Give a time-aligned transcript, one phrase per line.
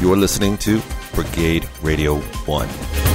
[0.00, 0.80] You're listening to
[1.12, 3.07] Brigade Radio 1.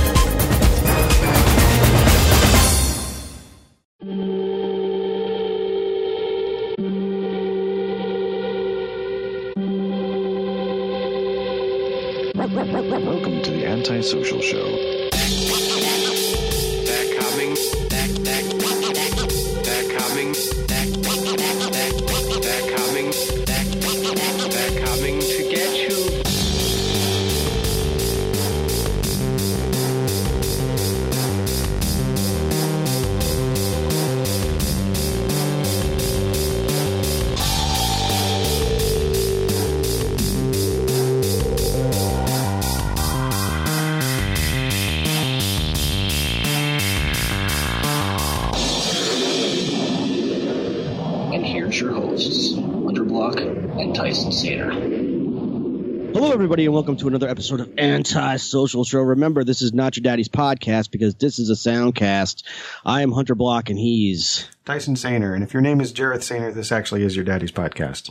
[56.83, 58.99] Welcome to another episode of Anti-Social Show.
[58.99, 62.43] Remember, this is not your daddy's podcast because this is a soundcast.
[62.83, 65.33] I am Hunter Block, and he's Tyson Sainer.
[65.33, 68.09] And if your name is Jareth Sainer, this actually is your daddy's podcast.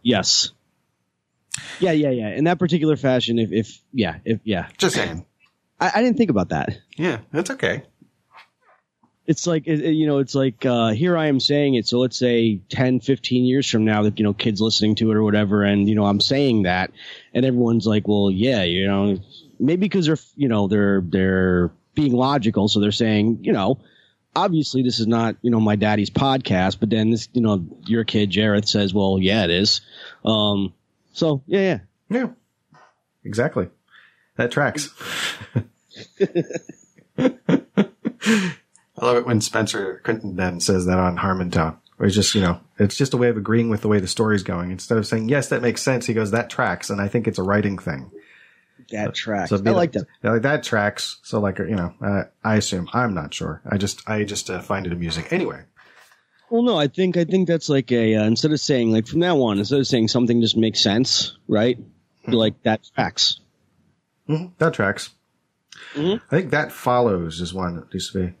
[0.00, 0.52] yes,
[1.80, 2.30] yeah, yeah, yeah.
[2.30, 5.26] In that particular fashion, if, if yeah, if yeah, Just saying.
[5.78, 6.78] I, I didn't think about that.
[6.96, 7.82] Yeah, that's okay.
[9.28, 11.86] It's like it, you know, it's like uh, here I am saying it.
[11.86, 15.16] So let's say 10, 15 years from now, that you know, kids listening to it
[15.16, 16.92] or whatever, and you know, I'm saying that,
[17.34, 19.18] and everyone's like, well, yeah, you know,
[19.60, 23.78] maybe because they're you know they're they're being logical, so they're saying, you know,
[24.34, 28.04] obviously this is not you know my daddy's podcast, but then this you know your
[28.04, 29.82] kid Jareth says, well, yeah, it is.
[30.24, 30.72] Um,
[31.12, 31.78] so yeah, yeah.
[32.10, 32.28] Yeah,
[33.24, 33.68] exactly.
[34.36, 34.88] That tracks.
[39.00, 41.76] I love it when Spencer Quinton then says that on Harmontown.
[41.96, 44.06] Where he's just, you know, it's just a way of agreeing with the way the
[44.06, 44.70] story's going.
[44.70, 46.90] Instead of saying, yes, that makes sense, he goes, that tracks.
[46.90, 48.10] And I think it's a writing thing.
[48.92, 49.50] That tracks.
[49.50, 50.06] So I like that.
[50.22, 51.18] Like that tracks.
[51.24, 53.60] So like, you know, uh, I assume, I'm not sure.
[53.68, 55.24] I just, I just uh, find it amusing.
[55.30, 55.62] Anyway.
[56.50, 59.18] Well, no, I think I think that's like a uh, instead of saying like from
[59.18, 61.78] now on, instead of saying something just makes sense, right?
[62.24, 63.40] Be like that tracks.
[64.26, 65.10] Mhm, That tracks.
[65.94, 66.22] Mhm.
[66.30, 68.34] I think that follows is one that used to be.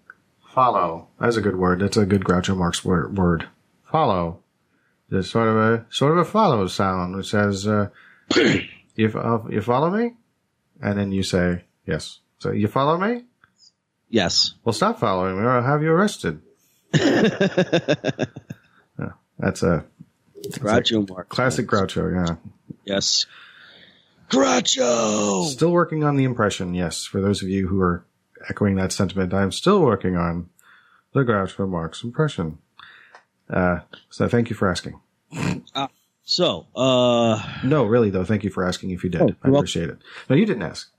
[0.58, 1.06] Follow.
[1.20, 1.78] That's a good word.
[1.78, 3.16] That's a good Groucho Marx word.
[3.16, 3.46] word.
[3.92, 4.40] Follow.
[5.08, 7.14] It's sort of a sort of a follow sound.
[7.14, 7.90] which says, uh,
[8.96, 10.14] "You uh, you follow me,"
[10.82, 12.18] and then you say yes.
[12.40, 13.22] So you follow me?
[14.08, 14.54] Yes.
[14.64, 16.40] Well, stop following me, or I'll have you arrested.
[18.98, 19.84] Yeah, that's a
[20.44, 21.28] Groucho Marx.
[21.28, 22.26] classic Groucho.
[22.26, 22.34] Yeah.
[22.84, 23.26] Yes.
[24.28, 25.46] Groucho.
[25.46, 27.04] Still working on the impression, yes.
[27.04, 28.04] For those of you who are
[28.48, 30.48] echoing that sentiment, I'm still working on
[31.12, 32.58] the Groucho Marx impression.
[33.48, 35.00] Uh, so thank you for asking.
[36.24, 39.22] So, uh, No, really though, thank you for asking if you did.
[39.22, 39.54] Oh, I welcome.
[39.56, 39.98] appreciate it.
[40.28, 40.90] No, you didn't ask.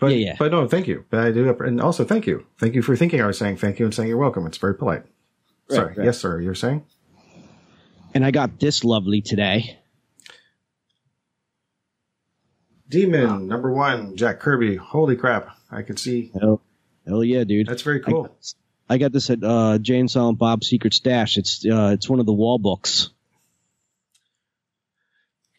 [0.00, 0.36] But, Yeah, yeah.
[0.38, 1.04] but no, thank you.
[1.10, 2.44] But I do, and also thank you.
[2.58, 4.44] Thank you for thinking I was saying thank you and saying you're welcome.
[4.46, 5.04] It's very polite.
[5.70, 5.94] Right, Sorry.
[5.94, 6.04] right.
[6.06, 6.40] Yes, sir.
[6.40, 6.84] You're saying?
[8.14, 9.78] and I got this lovely today.
[12.88, 14.76] Demon, number one, Jack Kirby.
[14.76, 15.56] Holy crap.
[15.70, 16.30] I can see.
[17.06, 17.66] Hell yeah, dude.
[17.66, 18.36] That's very cool.
[18.88, 21.38] I got this at uh, Jay and Silent Bob's Secret Stash.
[21.38, 23.10] It's uh, it's one of the wall books.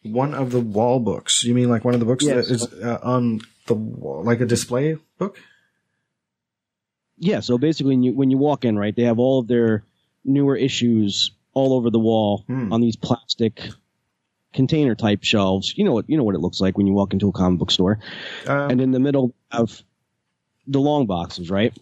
[0.02, 1.44] One of the wall books.
[1.44, 2.48] You mean like one of the books Yes.
[2.48, 5.38] that is uh, on the wall, like a display book?
[7.16, 7.40] Yeah.
[7.40, 9.84] So basically, when you when you walk in, right, they have all of their
[10.24, 12.72] newer issues all over the wall Hmm.
[12.72, 13.60] on these plastic
[14.52, 15.72] container type shelves.
[15.76, 17.58] You know what you know what it looks like when you walk into a comic
[17.58, 17.98] book store.
[18.46, 19.82] Um, and in the middle of
[20.66, 21.76] the long boxes, right?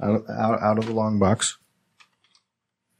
[0.00, 1.56] out, out, out of the long box.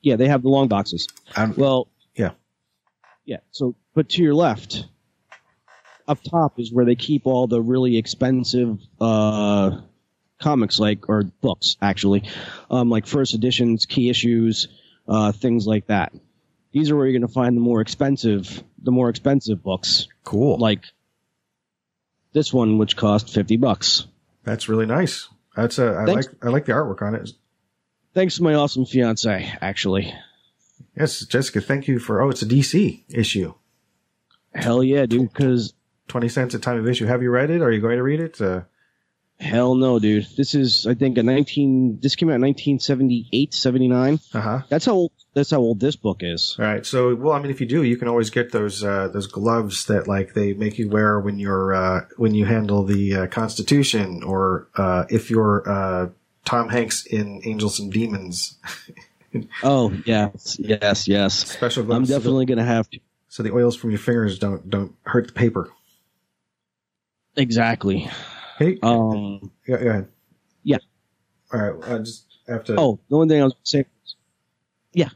[0.00, 1.08] Yeah, they have the long boxes.
[1.36, 2.30] Out, Well, Yeah.
[3.24, 3.38] yeah.
[3.50, 4.86] So, but to your left,
[6.08, 9.80] up top is where they keep all the really expensive uh,
[10.40, 12.28] comics, like or books, actually,
[12.70, 14.68] um, like first editions, key issues,
[15.08, 16.12] uh, things like that.
[16.72, 20.58] These are where you're going to find the more expensive, the more expensive books, cool.
[20.58, 20.84] like
[22.36, 24.06] this one, which cost fifty bucks.
[24.44, 25.28] That's really nice.
[25.56, 26.26] That's a, I Thanks.
[26.26, 27.30] like, I like the artwork on it.
[28.14, 30.14] Thanks to my awesome fiance, actually.
[30.96, 33.54] Yes, Jessica, thank you for, oh, it's a DC issue.
[34.54, 35.32] Hell yeah, dude.
[35.32, 35.72] Because
[36.08, 37.06] 20 cents a time of issue.
[37.06, 37.62] Have you read it?
[37.62, 38.40] Are you going to read it?
[38.40, 38.62] Uh,
[39.38, 40.26] hell no, dude.
[40.36, 42.00] This is, I think, a 19.
[42.00, 44.18] This came out in 1978, 79.
[44.34, 44.62] uh huh.
[44.68, 45.12] That's how old.
[45.34, 46.56] That's how old this book is.
[46.58, 46.86] All right.
[46.86, 49.84] So, well, I mean, if you do, you can always get those uh, those gloves
[49.86, 54.22] that like they make you wear when you're uh, when you handle the uh, Constitution,
[54.22, 56.08] or uh, if you're uh,
[56.46, 58.56] Tom Hanks in Angels and Demons.
[59.62, 61.34] Oh yes, yes, yes.
[61.34, 61.98] Special gloves.
[61.98, 63.00] I'm so definitely gonna have to.
[63.28, 65.68] so the oils from your fingers don't don't hurt the paper.
[67.36, 68.08] Exactly.
[68.58, 69.50] Hey, Um.
[69.66, 70.08] yeah, ahead.
[70.62, 70.78] yeah.
[71.52, 72.76] All right, I just have to.
[72.78, 73.84] Oh, the only thing I was saying.
[74.92, 75.10] Yeah.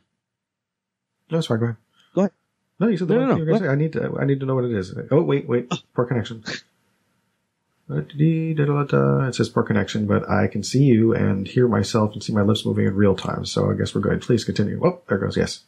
[1.30, 1.60] No, sorry.
[1.60, 1.76] Go ahead.
[2.14, 2.32] Go ahead.
[2.78, 3.72] No, you said the No, one no, thing no, you were gonna say.
[3.72, 4.18] I need to.
[4.20, 4.94] I need to know what it is.
[5.10, 5.72] Oh, wait, wait.
[5.94, 6.44] Poor connection.
[7.92, 12.42] It says poor connection, but I can see you and hear myself and see my
[12.42, 13.44] lips moving in real time.
[13.44, 14.22] So I guess we're good.
[14.22, 14.80] Please continue.
[14.84, 15.36] Oh, there goes.
[15.36, 15.64] Yes.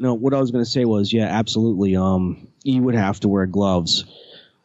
[0.00, 1.96] No, what I was going to say was, yeah, absolutely.
[1.96, 4.04] Um, you would have to wear gloves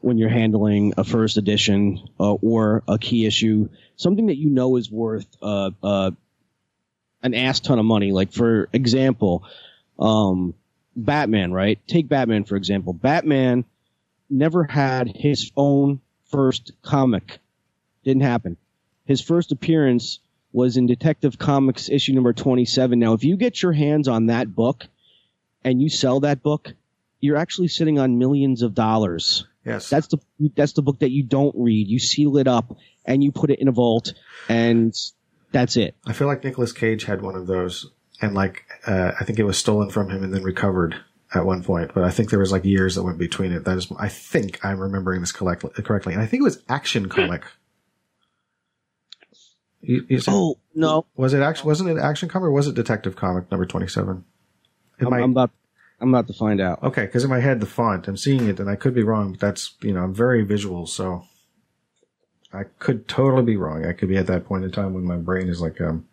[0.02, 4.78] when you're handling a first edition uh, or a key issue, something that you know
[4.78, 6.12] is worth uh, uh,
[7.22, 8.12] an ass ton of money.
[8.12, 9.44] Like for example,
[9.98, 10.54] um,
[10.96, 11.80] Batman, right?
[11.88, 12.94] Take Batman for example.
[12.94, 13.66] Batman
[14.30, 17.40] never had his own first comic.
[18.04, 18.58] Didn't happen.
[19.06, 20.20] His first appearance
[20.52, 22.98] was in Detective Comics issue number 27.
[22.98, 24.88] Now, if you get your hands on that book
[25.64, 26.74] and you sell that book,
[27.20, 29.46] you're actually sitting on millions of dollars.
[29.66, 29.90] Yes.
[29.90, 30.18] That's the
[30.56, 31.88] that's the book that you don't read.
[31.88, 34.14] You seal it up and you put it in a vault
[34.48, 34.94] and
[35.52, 35.96] that's it.
[36.06, 37.92] I feel like Nicolas Cage had one of those,
[38.22, 40.96] and like uh, I think it was stolen from him and then recovered
[41.34, 41.92] at one point.
[41.94, 43.66] But I think there was like years that went between it.
[43.66, 47.10] That is, I think I'm remembering this collect- correctly, and I think it was Action
[47.10, 47.44] Comic.
[49.82, 51.66] You- you said- Oh no, was it action?
[51.68, 54.26] Wasn't it Action Comic or was it Detective Comic number twenty seven?
[55.02, 55.52] I'm, I'm about
[56.02, 56.82] I'm about to find out.
[56.84, 59.32] Okay, because in my head the font, I'm seeing it, and I could be wrong.
[59.32, 61.26] But that's you know I'm very visual, so
[62.54, 63.86] I could totally be wrong.
[63.86, 66.08] I could be at that point in time when my brain is like um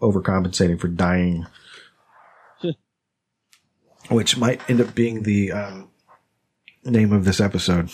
[0.00, 1.46] overcompensating for dying,
[4.08, 5.90] which might end up being the um,
[6.84, 7.90] name of this episode.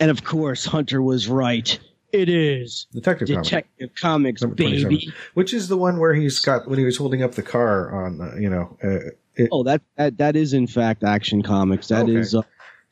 [0.00, 1.78] And of course, Hunter was right.
[2.14, 5.12] It is Detective Detective Comics, Number baby.
[5.34, 8.20] Which is the one where he's got when he was holding up the car on,
[8.20, 8.76] uh, you know.
[8.82, 11.88] Uh, it, Oh, that, that that is in fact Action Comics.
[11.88, 12.14] That Okay.
[12.14, 12.42] is uh,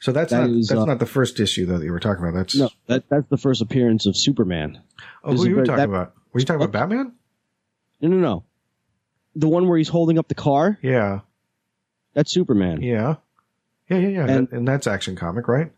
[0.00, 2.00] so that's that not is, that's uh, not the first issue though that you were
[2.00, 2.34] talking about.
[2.36, 4.80] That's no, that that's the first appearance of Superman.
[5.22, 6.14] oh, who you were talking that- about?
[6.32, 7.12] Were you talking about Batman?
[8.00, 8.44] No, no, no.
[9.36, 10.78] The one where he's holding up the car.
[10.82, 11.20] Yeah,
[12.14, 12.82] That's Superman.
[12.82, 13.16] yeah,
[13.88, 14.26] yeah, yeah, yeah.
[14.26, 15.70] And- and that's Action Comic, right?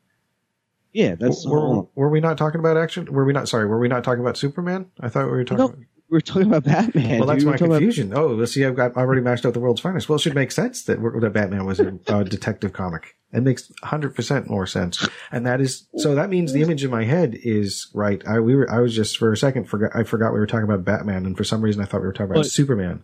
[0.94, 1.44] Yeah, that's.
[1.46, 3.12] were, were we not talking about action?
[3.12, 3.48] Were we not?
[3.48, 4.86] Sorry, were we not talking about Superman?
[5.00, 5.58] I thought we were talking.
[5.58, 7.18] No, about, we're talking about Batman.
[7.18, 7.46] well, that's dude.
[7.46, 8.12] We're my about- confusion.
[8.16, 8.64] Oh, let's see.
[8.64, 10.08] I've got I've already mashed out the world's finest.
[10.08, 13.16] Well, it should make sense that we're- that Batman was a uh, detective comic.
[13.32, 16.14] It makes hundred percent more sense, and that is so.
[16.14, 18.22] That means the image in my head is right.
[18.24, 20.64] I we were I was just for a second forgot I forgot we were talking
[20.64, 23.02] about Batman, and for some reason I thought we were talking about But- Superman.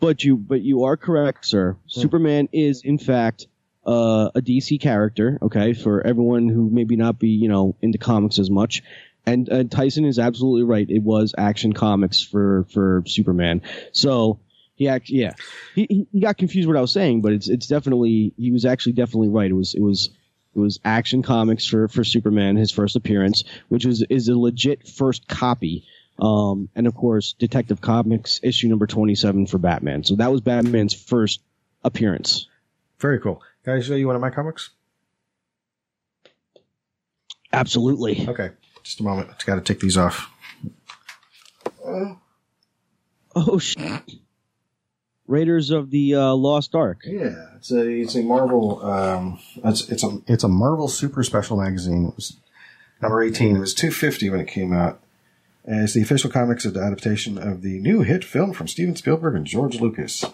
[0.00, 1.72] But you, but you are correct, sir.
[1.72, 2.00] Hmm.
[2.00, 3.48] Superman is in fact
[3.88, 5.38] uh, a DC character.
[5.40, 8.82] Okay, for everyone who maybe not be you know into comics as much.
[9.26, 10.88] And Tyson is absolutely right.
[10.88, 13.62] It was Action Comics for for Superman.
[13.92, 14.40] So
[14.74, 15.32] he act yeah
[15.74, 18.92] he he- got confused what I was saying, but it's it's definitely he was actually
[18.92, 19.50] definitely right.
[19.50, 20.10] It was it was.
[20.56, 24.88] It was Action Comics for, for Superman, his first appearance, which was is a legit
[24.88, 25.84] first copy.
[26.18, 30.02] Um, and of course, Detective Comics issue number 27 for Batman.
[30.02, 31.42] So that was Batman's first
[31.84, 32.48] appearance.
[32.98, 33.40] Very cool.
[33.68, 34.70] Can I show you one of my comics?
[37.52, 38.26] Absolutely.
[38.26, 39.28] Okay, just a moment.
[39.32, 40.30] Just got to take these off.
[43.36, 44.10] Oh, shit.
[45.26, 47.02] Raiders of the uh, Lost Ark.
[47.04, 51.58] Yeah, it's a it's a Marvel um it's it's a it's a Marvel Super Special
[51.58, 52.06] magazine.
[52.06, 52.38] It was
[53.02, 53.56] number eighteen.
[53.56, 54.98] It was two fifty when it came out.
[55.66, 58.96] And it's the official comics of the adaptation of the new hit film from Steven
[58.96, 60.24] Spielberg and George Lucas.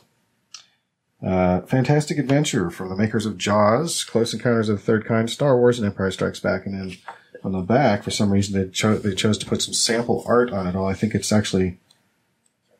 [1.24, 5.56] Uh, fantastic adventure from the makers of Jaws, Close Encounters of the Third Kind, Star
[5.56, 6.66] Wars, and Empire Strikes Back.
[6.66, 6.98] And then
[7.42, 10.52] on the back, for some reason, they, cho- they chose to put some sample art
[10.52, 10.86] on it all.
[10.86, 11.78] I think it's actually,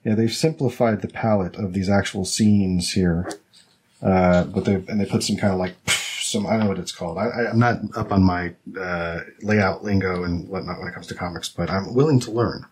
[0.04, 3.30] yeah, they've simplified the palette of these actual scenes here.
[4.02, 6.78] Uh, but they and they put some kind of like some I don't know what
[6.78, 7.16] it's called.
[7.16, 11.14] I, I'm not up on my uh, layout lingo and whatnot when it comes to
[11.14, 12.66] comics, but I'm willing to learn.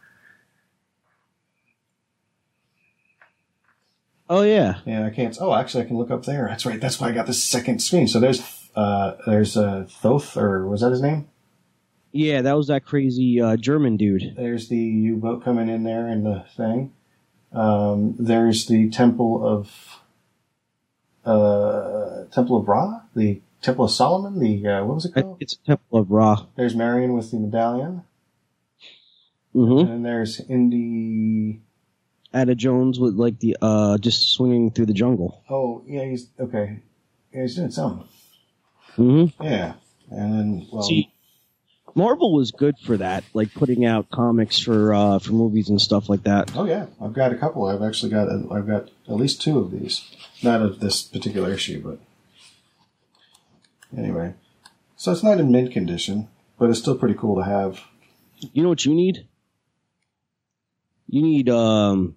[4.34, 4.78] Oh, yeah.
[4.86, 5.36] Yeah, I can't.
[5.38, 6.46] Oh, actually, I can look up there.
[6.48, 6.80] That's right.
[6.80, 8.08] That's why I got this second screen.
[8.08, 8.40] So there's
[8.74, 11.28] uh, there's uh, Toht, or was that his name?
[12.12, 14.34] Yeah, that was that crazy uh, German dude.
[14.34, 16.92] There's the U-boat coming in there and the thing.
[17.52, 20.00] Um, there's the Temple of
[21.26, 24.38] uh, Temple of Ra, the Temple of Solomon.
[24.40, 25.36] The uh, what was it called?
[25.40, 26.46] it's Temple of Ra.
[26.56, 28.04] There's Marion with the medallion,
[29.52, 31.60] hmm and then there's Indy.
[32.32, 35.42] Indiana Jones with like the uh, just swinging through the jungle.
[35.48, 36.80] Oh yeah, he's okay.
[37.32, 38.08] Yeah, he's doing something.
[38.96, 39.42] Mm-hmm.
[39.42, 39.74] Yeah,
[40.10, 41.12] and then well, See,
[41.94, 46.08] Marvel was good for that, like putting out comics for uh, for movies and stuff
[46.08, 46.52] like that.
[46.56, 47.66] Oh yeah, I've got a couple.
[47.66, 50.02] I've actually got I've got at least two of these.
[50.42, 51.98] Not of this particular issue, but
[53.96, 54.34] anyway.
[54.96, 57.80] So it's not in mint condition, but it's still pretty cool to have.
[58.52, 59.26] You know what you need?
[61.08, 62.16] You need um,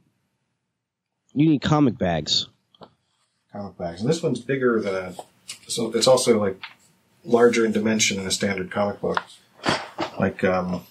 [1.35, 2.47] you need comic bags.
[3.51, 4.01] comic bags.
[4.01, 5.15] And this one's bigger than a.
[5.67, 6.59] So it's also like
[7.23, 9.21] larger in dimension than a standard comic book.
[10.19, 10.85] Like, um,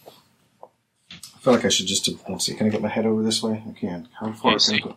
[0.63, 2.09] I feel like I should just.
[2.29, 2.55] Let's see.
[2.55, 3.63] Can I get my head over this way?
[3.69, 4.09] I can.
[4.21, 4.53] How far?
[4.53, 4.97] Yes, can I go?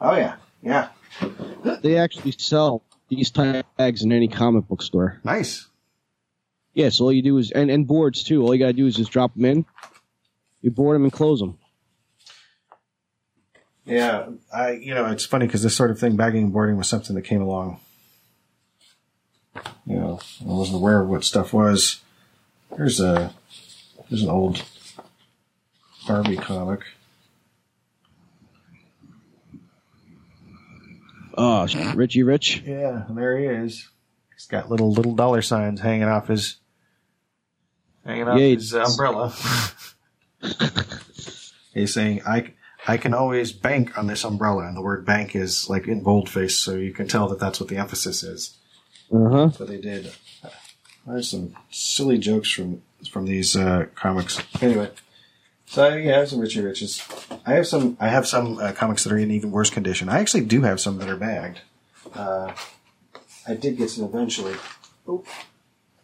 [0.00, 0.88] Oh yeah, yeah.
[1.82, 5.20] They actually sell these type bags in any comic book store.
[5.22, 5.68] Nice.
[6.74, 8.42] Yeah, so all you do is and, and boards too.
[8.42, 9.64] All you gotta do is just drop them in.
[10.62, 11.58] You board them and close them.
[13.84, 14.72] Yeah, I.
[14.72, 17.22] You know, it's funny because this sort of thing, bagging and boarding, was something that
[17.22, 17.80] came along.
[19.84, 22.00] You know, I wasn't aware of what stuff was.
[22.76, 23.34] Here's a.
[24.08, 24.62] Here's an old
[26.06, 26.80] Barbie comic.
[31.36, 32.62] Oh, Richie Rich.
[32.66, 33.88] Yeah, there he is.
[34.34, 36.56] He's got little little dollar signs hanging off his
[38.04, 39.34] hanging off Yeah, his umbrella.
[41.74, 42.52] He's saying, "I
[42.86, 46.56] I can always bank on this umbrella," and the word "bank" is like in boldface,
[46.58, 48.56] so you can tell that that's what the emphasis is.
[49.12, 49.50] Uh huh.
[49.58, 50.12] But they did.
[51.06, 54.40] There's some silly jokes from from these uh, comics.
[54.60, 54.90] Anyway,
[55.66, 57.02] so I have some Richie Riches.
[57.46, 57.96] I have some.
[58.00, 60.08] I have some uh, comics that are in even worse condition.
[60.08, 61.60] I actually do have some that are bagged.
[62.14, 62.52] Uh,
[63.48, 64.54] I did get some eventually.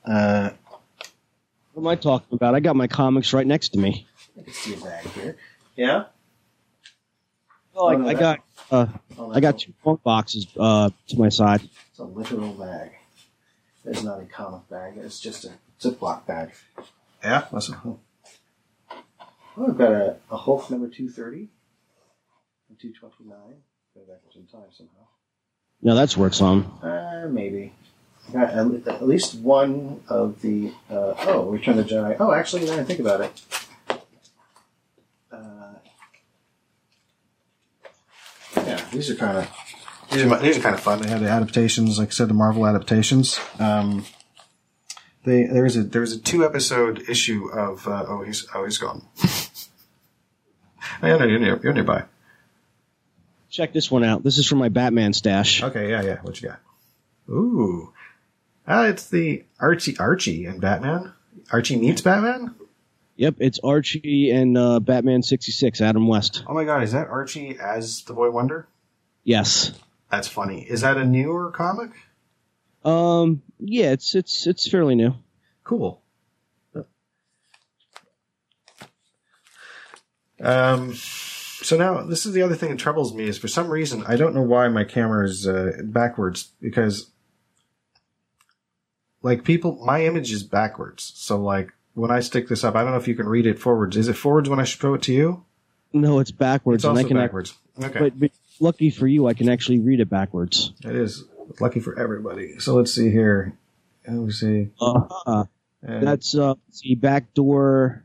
[0.05, 0.51] Uh,
[1.75, 2.55] What am I talking about?
[2.55, 4.07] I got my comics right next to me.
[4.49, 5.37] I can see a bag here.
[5.77, 6.05] Yeah.
[7.75, 8.41] Oh, I, I got
[8.71, 8.87] uh,
[9.19, 11.69] Oh, I got that's two phone boxes uh, to my side.
[11.91, 12.93] It's a literal bag.
[13.85, 14.95] It's not a comic bag.
[14.97, 16.53] It's just a Ziploc bag.
[17.23, 17.45] Yeah.
[17.53, 17.99] That's a, oh,
[19.57, 21.49] I've got a, a Hulk number two thirty
[22.69, 23.57] and two twenty nine.
[23.95, 25.07] Go backwards in time somehow.
[25.83, 26.65] No, that's works on.
[26.83, 27.73] Uh, maybe.
[28.29, 30.73] I got at, at least one of the.
[30.91, 32.17] Uh, oh, Return of the Jedi.
[32.19, 33.43] Oh, actually, now I think about it.
[35.31, 35.75] Uh,
[38.57, 39.51] yeah, these are kind of.
[40.11, 41.03] These are, these are kind of fun.
[41.03, 43.39] They have the adaptations, like I said, the Marvel adaptations.
[43.59, 44.07] Um,
[45.25, 48.65] they there was a there was a two episode issue of uh, oh he's oh
[48.65, 49.03] he's gone.
[51.03, 52.05] yeah, no, you're, near, you're nearby.
[53.51, 54.23] Check this one out.
[54.23, 55.63] This is from my Batman stash.
[55.63, 56.19] Okay, yeah, yeah.
[56.23, 56.61] What you got?
[57.29, 57.93] Ooh,
[58.67, 61.13] ah, it's the Archie Archie and Batman.
[61.53, 62.55] Archie meets Batman.
[63.17, 65.81] Yep, it's Archie and uh, Batman sixty six.
[65.81, 66.45] Adam West.
[66.47, 68.69] Oh my God, is that Archie as the Boy Wonder?
[69.29, 69.73] Yes.
[70.11, 70.63] That's funny.
[70.63, 71.91] Is that a newer comic?
[72.83, 73.43] Um.
[73.59, 75.17] Yeah, it's it's it's fairly new.
[75.65, 76.01] Cool.
[80.41, 80.95] Um.
[80.95, 84.17] So now this is the other thing that troubles me is for some reason I
[84.17, 87.11] don't know why my camera is uh, backwards because
[89.21, 91.13] like people my image is backwards.
[91.17, 93.59] So like when I stick this up, I don't know if you can read it
[93.59, 93.95] forwards.
[93.95, 95.45] Is it forwards when I show it to you?
[95.93, 97.17] No, it's backwards, It's also and I can.
[97.19, 97.55] backwards.
[97.83, 97.99] Okay.
[97.99, 100.73] But, but lucky for you, I can actually read it backwards.
[100.85, 101.25] It is
[101.61, 102.59] lucky for everybody.
[102.59, 103.57] So let's see here.
[104.07, 104.69] Let me see.
[104.81, 105.45] Uh,
[105.83, 108.05] And that's uh, see back door.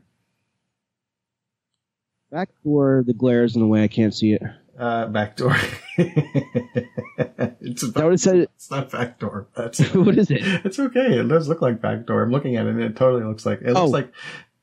[2.30, 3.02] Back door.
[3.06, 3.82] The glare is in the way.
[3.84, 4.42] I can't see it.
[4.78, 5.56] uh, back door.
[5.96, 8.36] it's, Is that what it said?
[8.56, 9.46] it's not back door.
[9.56, 10.42] That's what is it?
[10.64, 11.18] It's okay.
[11.20, 12.22] It does look like back door.
[12.22, 13.86] I'm looking at it, and it totally looks like it looks Oh.
[13.86, 14.12] like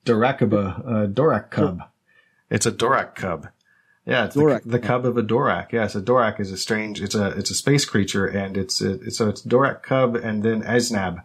[0.06, 1.82] Dorakuba, uh, Dorak cub.
[2.50, 3.48] It's a Dorak cub.
[4.06, 5.72] Yeah, it's Dorak the, the cub of a Dorak.
[5.72, 7.02] Yes, a Dorak is a strange.
[7.02, 10.42] It's a it's a space creature, and it's, a, it's so it's Dorak cub, and
[10.44, 11.24] then Aznab.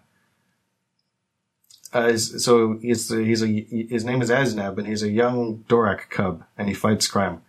[1.95, 6.11] Uh, is- so he's he's a his name is Aznab, and he's a young Dorak
[6.11, 7.40] cub, and he fights crime.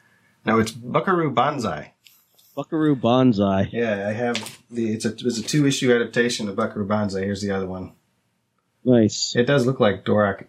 [0.46, 1.94] Now it's Buckaroo Banzai.
[2.56, 3.70] Buckaroo Banzai.
[3.74, 7.22] Yeah, I have the it's a it's a two issue adaptation of Buckaroo Banzai.
[7.22, 7.92] Here's the other one.
[8.86, 9.36] Nice.
[9.36, 10.46] It does look like Dorak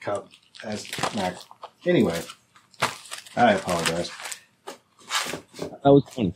[0.00, 0.28] Cub
[0.62, 1.36] as Mac.
[1.86, 2.20] Anyway,
[3.36, 4.10] I apologize.
[5.58, 6.34] That was funny.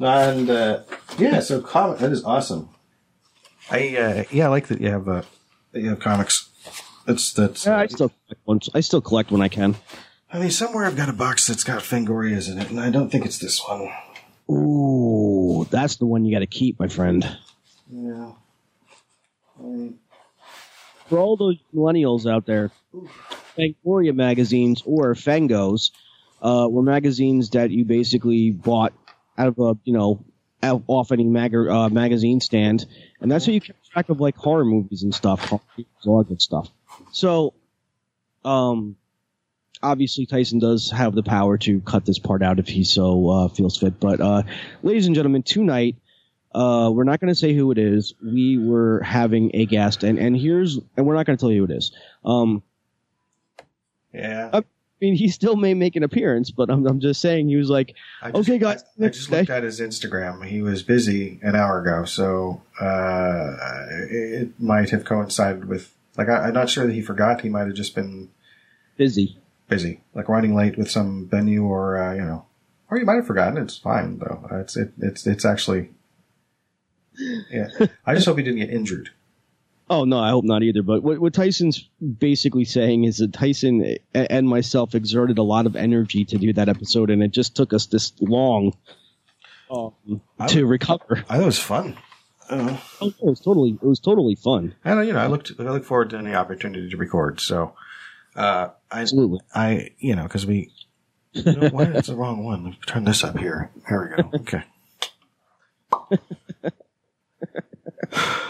[0.00, 0.82] And uh,
[1.18, 2.68] yeah, so comic that is awesome.
[3.70, 5.22] I uh, yeah, I like that you have uh,
[5.72, 6.48] that you have comics.
[7.06, 7.66] That's that's.
[7.66, 8.70] Yeah, I still collect ones.
[8.74, 9.76] I still collect when I can.
[10.32, 13.10] I mean, somewhere I've got a box that's got Fangorias in it, and I don't
[13.10, 13.90] think it's this one.
[14.50, 17.36] Ooh, that's the one you got to keep, my friend.
[17.90, 18.32] Yeah.
[19.62, 19.92] I-
[21.06, 22.70] For all those millennials out there,
[23.58, 25.90] Fangoria magazines or Fangos
[26.42, 28.92] uh, were magazines that you basically bought
[29.36, 30.24] out of a you know
[30.62, 32.86] off any mag- uh, magazine stand,
[33.20, 35.52] and that's how you kept track of like horror movies and stuff,
[36.04, 36.68] all that stuff.
[37.12, 37.54] So,
[38.44, 38.96] um,
[39.82, 43.48] obviously Tyson does have the power to cut this part out if he so uh,
[43.48, 44.00] feels fit.
[44.00, 44.42] But, uh,
[44.82, 45.96] ladies and gentlemen, tonight
[46.54, 48.14] uh, we're not going to say who it is.
[48.22, 51.66] We were having a guest, and and here's and we're not going to tell you
[51.66, 51.92] who it is.
[52.24, 52.62] Um,
[54.18, 54.50] Yeah.
[54.52, 54.62] I
[55.00, 57.94] mean, he still may make an appearance, but I'm I'm just saying he was like,
[58.20, 60.44] I just, okay, guys, I, I just looked at his Instagram.
[60.44, 63.56] He was busy an hour ago, so uh,
[64.10, 65.94] it, it might have coincided with.
[66.16, 67.42] Like, I, I'm not sure that he forgot.
[67.42, 68.28] He might have just been
[68.96, 69.38] busy.
[69.68, 72.44] busy, like running late with some venue, or uh, you know,
[72.90, 73.56] or you might have forgotten.
[73.56, 74.48] It's fine though.
[74.50, 75.90] It's it, it's it's actually.
[77.50, 77.68] Yeah,
[78.04, 79.10] I just hope he didn't get injured.
[79.90, 80.82] Oh no, I hope not either.
[80.82, 85.76] But what, what Tyson's basically saying is that Tyson and myself exerted a lot of
[85.76, 88.76] energy to do that episode, and it just took us this long
[89.70, 91.24] um, to recover.
[91.28, 91.96] I thought it was fun.
[92.50, 94.74] Oh, it was totally, it was totally fun.
[94.84, 97.40] and you know, I looked, I look forward to any opportunity to record.
[97.40, 97.74] So,
[98.36, 99.40] uh, I, Absolutely.
[99.54, 100.72] I, you know, because we,
[101.32, 102.64] you know, why that's the wrong one.
[102.64, 103.70] Let me turn this up here.
[103.86, 104.30] Here we go.
[104.38, 104.64] Okay.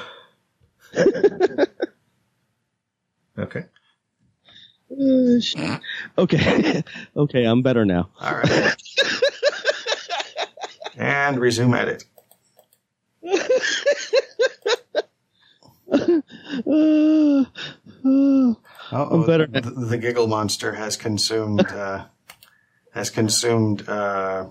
[3.38, 3.64] okay.
[4.90, 5.78] Uh,
[6.16, 6.82] okay,
[7.16, 8.08] okay, I'm better now.
[8.20, 8.74] All right.
[10.96, 12.04] and resume edit.
[15.90, 17.44] Uh,
[18.04, 18.54] uh,
[18.90, 19.46] Oh, better.
[19.46, 22.06] The, the giggle monster has consumed, uh,
[22.92, 24.46] has consumed, uh,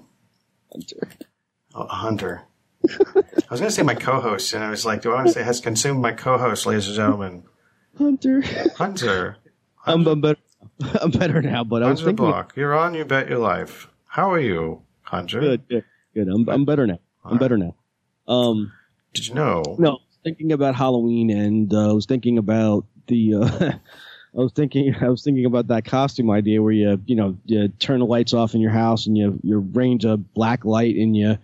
[1.75, 2.43] a hunter.
[2.83, 5.33] I was going to say my co-host, and I was like, do I want to
[5.33, 7.43] say has consumed my co-host, ladies and gentlemen?
[7.97, 8.43] Hunter,
[8.75, 9.37] Hunter.
[9.85, 10.39] I'm, I'm better.
[11.01, 12.25] I'm better now, but I was Hunter thinking.
[12.25, 12.53] Block.
[12.55, 13.87] You're on, you bet your life.
[14.05, 15.39] How are you, Hunter?
[15.39, 16.27] Good, good, good.
[16.27, 16.99] I'm, I'm better now.
[17.25, 17.75] I'm better now.
[18.27, 18.71] Um,
[19.13, 19.63] Did you know?
[19.79, 23.35] no, I was thinking about Halloween, and uh, I was thinking about the.
[23.35, 23.71] Uh,
[24.37, 27.67] I was thinking, I was thinking about that costume idea where you, you know, you
[27.67, 31.15] turn the lights off in your house and you, you range a black light and
[31.17, 31.37] you,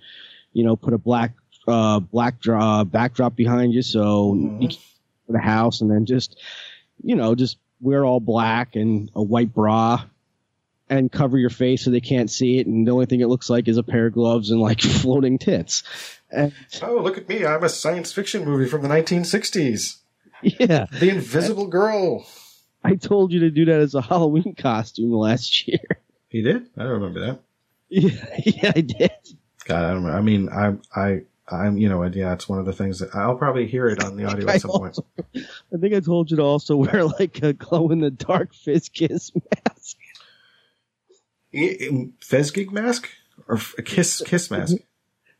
[0.53, 1.33] you know, put a black,
[1.67, 4.33] uh, black draw, uh, backdrop behind you so
[5.25, 6.39] for the house and then just,
[7.03, 10.03] you know, just wear all black and a white bra
[10.89, 13.49] and cover your face so they can't see it and the only thing it looks
[13.49, 15.83] like is a pair of gloves and like floating tits.
[16.31, 17.45] And Oh, look at me.
[17.45, 19.97] I'm a science fiction movie from the 1960s.
[20.41, 22.25] yeah, The Invisible Girl.
[22.83, 25.79] I told you to do that as a Halloween costume last year.
[26.27, 26.67] He did?
[26.77, 27.39] I don't remember that.
[27.89, 28.09] Yeah,
[28.43, 29.11] yeah, I did.
[29.65, 30.17] God, I don't remember.
[30.17, 33.35] I mean, I, I, I'm, you know, yeah, it's one of the things that I'll
[33.35, 34.97] probably hear it on the audio at some point.
[35.35, 38.89] I think I told you to also wear like a glow in the dark fizz
[38.89, 39.97] kiss mask.
[41.55, 43.09] Um, Fez gig mask
[43.47, 44.77] or a kiss kiss mask?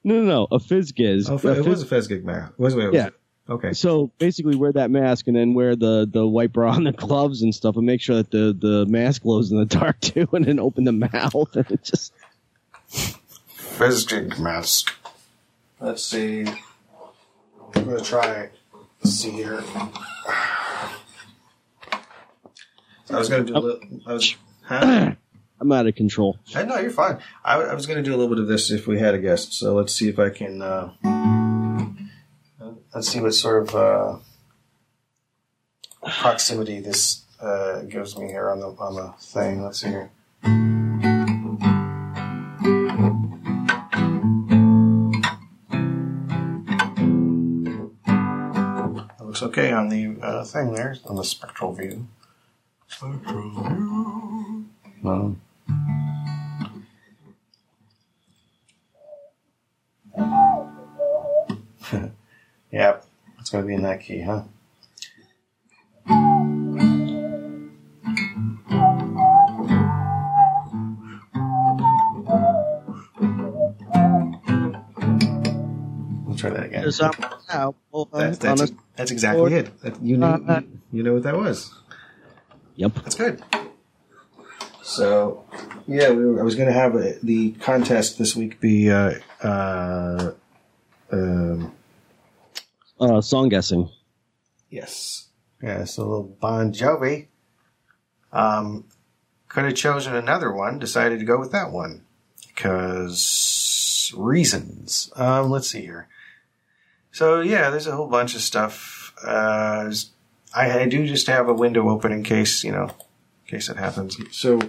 [0.04, 1.30] No, no, no, a fizz giz.
[1.30, 2.54] Oh, it fizz- was a Fez gig mask.
[2.58, 3.08] Was wait, was Yeah.
[3.08, 3.14] it?
[3.50, 3.74] Okay.
[3.74, 7.42] So basically, wear that mask and then wear the the white bra and the gloves
[7.42, 10.46] and stuff, and make sure that the the mask glows in the dark too, and
[10.46, 12.14] then open the mouth and it just.
[13.74, 14.94] Fez mask.
[15.80, 16.46] Let's see.
[17.76, 18.50] I'm gonna try.
[19.04, 19.64] Let's see here.
[23.10, 23.82] I was gonna do a little.
[24.06, 24.36] I was.
[24.62, 25.16] Huh?
[25.64, 26.38] I'm out of control.
[26.54, 27.20] I know you're fine.
[27.44, 29.18] I, I was going to do a little bit of this if we had a
[29.18, 29.54] guest.
[29.54, 30.62] So let's see if I can.
[30.62, 30.92] Uh,
[32.94, 34.18] let's see what sort of uh,
[36.20, 39.64] proximity this uh, gives me here on the on the thing.
[39.64, 40.12] Let's see here.
[49.34, 52.08] Looks okay on the uh, thing there on the spectral view.
[52.88, 54.66] Spectral view.
[55.04, 55.42] Um,
[62.72, 63.06] Yep,
[63.40, 64.44] it's going to be in that key, huh?
[76.26, 76.82] We'll try that again.
[76.82, 77.12] There's now,
[78.12, 79.80] That's, that's, a- that's exactly it.
[79.82, 81.74] That- You knew, Uh, you know what that was.
[82.76, 82.94] Yep.
[83.04, 83.42] That's good.
[84.82, 85.46] So,
[85.88, 89.14] yeah, we were, I was going to have uh, the contest this week be uh,
[89.42, 90.32] uh,
[91.12, 91.72] um,
[93.00, 93.90] Uh, song guessing.
[94.70, 95.28] Yes.
[95.62, 97.28] Yeah, so little Bon Jovi.
[98.34, 98.86] Um,
[99.48, 102.04] could have chosen another one, decided to go with that one.
[102.48, 105.12] Because reasons.
[105.16, 106.08] Um, let's see here.
[107.14, 109.14] So, yeah, there's a whole bunch of stuff.
[109.24, 109.94] Uh,
[110.54, 112.90] I, I do just have a window open in case, you know,
[113.46, 114.18] in case it happens.
[114.32, 114.60] So,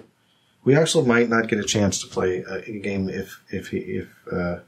[0.62, 3.78] we actually might not get a chance to play a, a game if, if, he,
[3.78, 4.58] if, uh,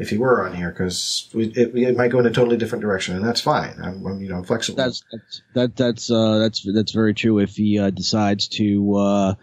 [0.00, 3.16] if he were on here because it, it might go in a totally different direction,
[3.16, 3.74] and that's fine.
[3.82, 4.78] I'm, I'm you know I'm flexible.
[4.78, 7.38] That's that's that, that's uh, that's that's very true.
[7.38, 9.34] If he uh, decides to uh,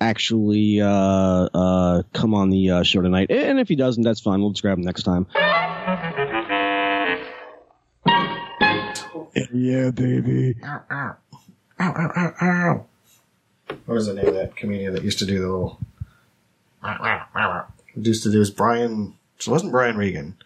[0.00, 4.40] actually uh, uh, come on the uh, show tonight, and if he doesn't, that's fine.
[4.40, 5.26] We'll just grab him next time.
[9.52, 10.56] Yeah, baby.
[10.64, 11.16] ow, ow,
[11.80, 12.86] ow, ow, ow, ow.
[13.86, 15.78] What was the name of that comedian that used to do the little?
[17.96, 19.14] Used to do his Brian.
[19.38, 20.36] So it wasn't Brian Regan.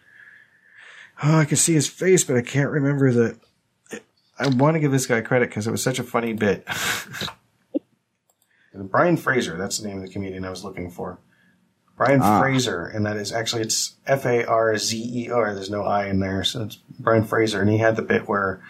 [1.23, 3.37] Oh, I can see his face, but I can't remember the.
[4.39, 6.67] I want to give this guy credit because it was such a funny bit.
[8.75, 11.19] Brian Frazer, that's the name of the comedian I was looking for.
[12.01, 12.41] Brian Ah.
[12.41, 15.55] Frazer, and that is actually it's F A R Z E R.
[15.55, 18.63] There's no I in there, so it's Brian Frazer, and he had the bit where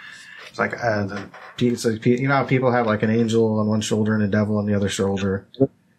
[0.48, 3.68] it's like uh, the it's like, you know how people have like an angel on
[3.68, 5.46] one shoulder and a devil on the other shoulder,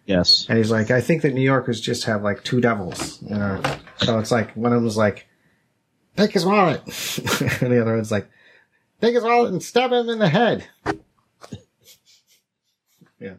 [0.05, 0.45] Yes.
[0.49, 3.61] and he's like, I think that New Yorkers just have like two devils, you know.
[3.95, 5.25] So it's like one of them was like,
[6.17, 6.81] take his wallet,
[7.61, 8.29] and the other one's like,
[8.99, 10.67] take his wallet and stab him in the head.
[13.21, 13.35] yeah.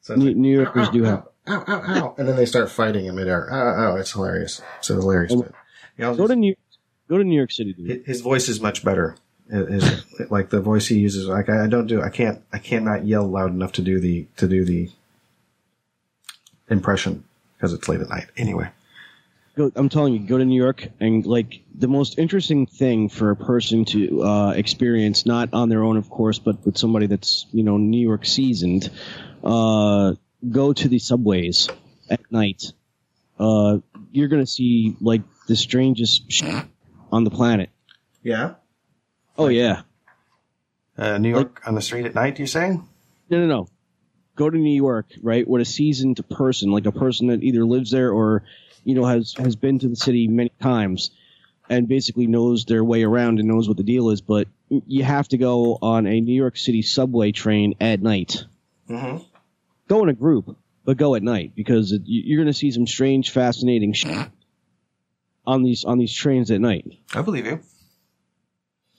[0.00, 1.28] So New, like, New Yorkers ow, do ow, have.
[1.46, 3.48] Ow, ow, ow, and then they start fighting in midair.
[3.52, 4.62] Oh, oh, it's hilarious.
[4.78, 5.52] It's a hilarious bit.
[5.98, 6.54] You know, Go to New
[7.08, 8.04] Go to New York City, dude.
[8.04, 9.16] his voice is much better.
[9.48, 11.28] It is like the voice he uses.
[11.28, 12.02] Like I, I don't do.
[12.02, 12.42] I can't.
[12.52, 14.90] I cannot yell loud enough to do the to do the
[16.68, 17.24] impression
[17.56, 18.26] because it's late at night.
[18.36, 18.68] Anyway,
[19.56, 23.30] Go, I'm telling you, go to New York and like the most interesting thing for
[23.30, 27.46] a person to uh, experience, not on their own, of course, but with somebody that's
[27.52, 28.90] you know New York seasoned.
[29.42, 30.14] Uh,
[30.50, 31.68] go to the subways
[32.10, 32.72] at night.
[33.38, 33.78] Uh,
[34.12, 36.64] you're gonna see like the strangest shit
[37.12, 37.70] on the planet.
[38.22, 38.54] yeah.
[39.38, 39.82] Oh yeah,
[40.96, 42.38] Uh, New York on the street at night.
[42.38, 42.88] You're saying?
[43.28, 43.68] no, no, no.
[44.34, 45.46] Go to New York, right?
[45.46, 48.44] With a seasoned person, like a person that either lives there or
[48.84, 51.10] you know has has been to the city many times
[51.68, 54.22] and basically knows their way around and knows what the deal is.
[54.22, 58.44] But you have to go on a New York City subway train at night.
[58.88, 59.22] Mm-hmm.
[59.88, 62.70] Go in a group, but go at night because it, you- you're going to see
[62.70, 64.28] some strange, fascinating shit
[65.46, 66.86] on these on these trains at night.
[67.14, 67.60] I believe you.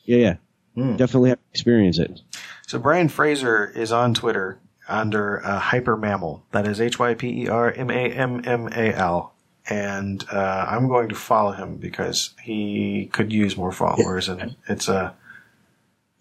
[0.05, 0.35] Yeah, yeah,
[0.75, 0.95] Hmm.
[0.95, 2.21] definitely have to experience it.
[2.67, 6.45] So Brian Frazer is on Twitter under uh, Hyper Mammal.
[6.51, 9.33] That is H Y P E R M A M M A L.
[9.69, 14.87] And uh, I'm going to follow him because he could use more followers, and it's
[14.87, 15.13] a.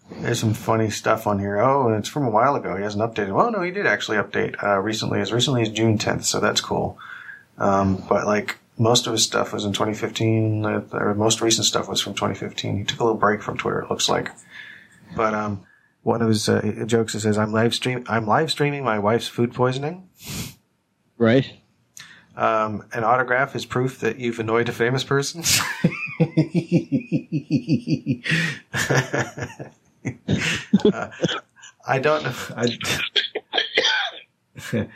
[0.09, 1.59] There's some funny stuff on here.
[1.59, 2.75] Oh, and it's from a while ago.
[2.75, 3.33] He hasn't updated.
[3.33, 6.61] Well, no, he did actually update uh, recently, as recently as June 10th, so that's
[6.61, 6.97] cool.
[7.57, 11.89] Um, but like most of his stuff was in 2015, uh, or most recent stuff
[11.89, 12.77] was from 2015.
[12.77, 14.31] He took a little break from Twitter, it looks like.
[15.15, 15.65] But um,
[16.03, 18.05] one of his uh, jokes it says, "I'm live stream.
[18.07, 20.07] I'm live streaming my wife's food poisoning.
[21.17, 21.51] Right?
[22.35, 25.43] Um, an autograph is proof that you've annoyed a famous person."
[30.85, 31.09] Uh,
[31.87, 32.33] I don't know.
[32.55, 32.77] I,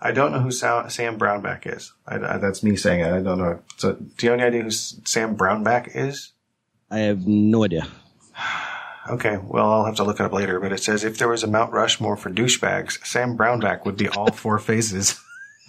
[0.00, 1.92] I don't know who Sa- Sam Brownback is.
[2.06, 3.12] I, I, that's me saying it.
[3.12, 3.60] I don't know.
[3.76, 6.32] So, do you have any idea who S- Sam Brownback is?
[6.90, 7.86] I have no idea.
[9.10, 11.42] Okay, well, I'll have to look it up later, but it says if there was
[11.42, 15.20] a Mount Rushmore for douchebags, Sam Brownback would be all four faces.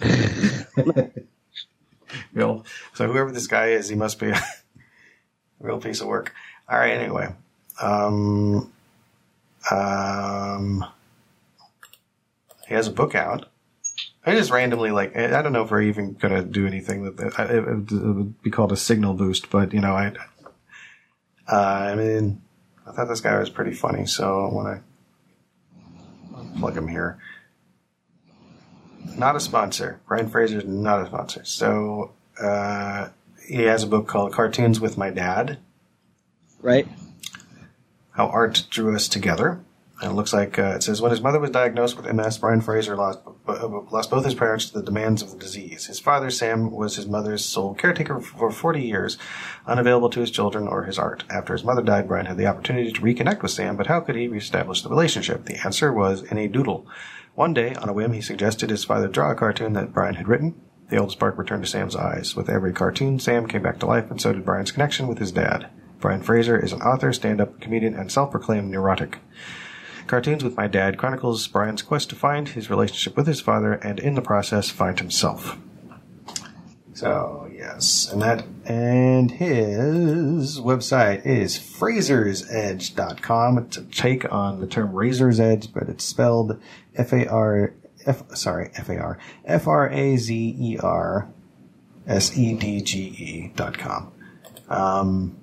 [2.32, 2.64] real.
[2.94, 4.40] So whoever this guy is, he must be a
[5.58, 6.32] real piece of work.
[6.68, 7.34] All right, anyway.
[7.82, 8.72] Um,
[9.70, 10.84] um,
[12.68, 13.46] he has a book out.
[14.26, 17.92] I just randomly like I don't know if we're even gonna do anything that it,
[17.92, 20.12] it would be called a signal boost, but you know I.
[21.46, 22.40] Uh, I mean,
[22.86, 24.80] I thought this guy was pretty funny, so
[26.34, 27.18] I plug him here,
[29.16, 30.00] not a sponsor.
[30.08, 31.44] Brian Frazer is not a sponsor.
[31.44, 33.10] So uh,
[33.46, 35.58] he has a book called Cartoons with My Dad:
[36.62, 36.88] Right?
[38.14, 39.60] How Art Drew Us Together.
[40.00, 42.60] And it looks like uh, it says when his mother was diagnosed with MS, Brian
[42.60, 45.86] Frazer lost uh, lost both his parents to the demands of the disease.
[45.86, 49.18] His father, Sam, was his mother's sole caretaker for 40 years,
[49.66, 51.24] unavailable to his children or his art.
[51.30, 54.16] After his mother died, Brian had the opportunity to reconnect with Sam, but how could
[54.16, 55.44] he reestablish the relationship?
[55.44, 56.86] The answer was in a doodle.
[57.34, 60.28] One day, on a whim, he suggested his father draw a cartoon that Brian had
[60.28, 60.60] written.
[60.88, 62.36] The old spark returned to Sam's eyes.
[62.36, 65.32] With every cartoon, Sam came back to life, and so did Brian's connection with his
[65.32, 65.70] dad.
[66.04, 69.20] Brian Frazer is an author, stand-up comedian, and self-proclaimed neurotic.
[70.06, 73.98] Cartoons with My Dad chronicles Brian's quest to find his relationship with his father and
[73.98, 75.56] in the process find himself.
[76.92, 83.56] So, yes, and that and his website is frazersedge.com.
[83.56, 86.60] It's a take on the term razor's edge, but it's spelled
[86.94, 87.72] F A R
[88.04, 91.30] F sorry, F A R F R A Z E R
[92.06, 94.12] S E D G E dot com.
[94.68, 95.38] Um,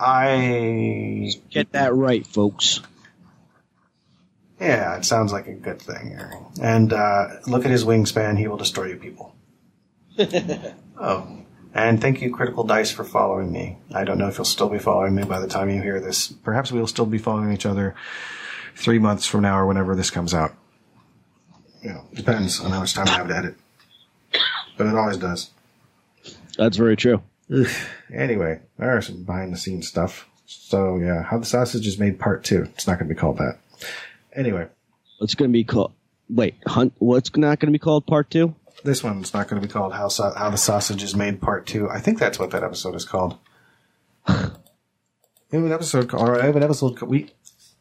[0.00, 2.80] I Get that right, folks.
[4.60, 6.18] yeah, it sounds like a good thing.
[6.60, 9.34] And uh, look at his wingspan; he will destroy you people.
[10.98, 11.28] oh,
[11.74, 13.78] and thank you, Critical Dice, for following me.
[13.94, 16.28] I don't know if you'll still be following me by the time you hear this.
[16.28, 17.94] Perhaps we will still be following each other
[18.76, 20.54] three months from now or whenever this comes out.
[21.82, 23.56] You know, depends on how much time I have to edit.
[24.76, 25.50] But it always does.
[26.56, 27.22] That's very true.
[28.12, 30.28] Anyway, there are some behind the scenes stuff.
[30.46, 32.62] So yeah, how the sausage is made part two.
[32.74, 33.58] It's not going to be called that.
[34.34, 34.66] Anyway,
[35.20, 35.92] It's going to be called.
[36.28, 36.92] Wait, hunt.
[36.98, 38.54] What's not going to be called part two?
[38.84, 41.66] this one's not going to be called how Sa- how the sausage is made part
[41.66, 41.88] two.
[41.90, 43.36] I think that's what that episode is called.
[44.26, 44.50] I
[45.52, 46.08] have an episode.
[46.08, 46.96] Called, or I have an episode.
[46.96, 47.30] Called, we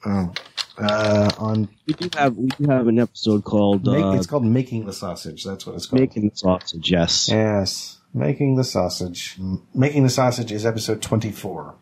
[0.06, 0.34] um,
[0.78, 4.46] uh, on We do have we do have an episode called make, uh, it's called
[4.46, 5.44] making the sausage.
[5.44, 6.00] That's what it's called.
[6.00, 6.92] making the sausage.
[6.92, 7.30] Yes.
[7.30, 9.38] yes, making the sausage.
[9.74, 11.76] Making the sausage is episode twenty four.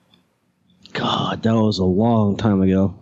[0.94, 2.96] God, that was a long time ago.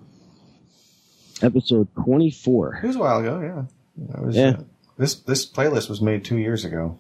[1.41, 2.79] Episode twenty four.
[2.83, 3.39] It was a while ago.
[3.41, 3.63] Yeah,
[4.15, 4.49] that was, Yeah.
[4.49, 4.63] uh,
[4.97, 6.99] this this playlist was made two years ago.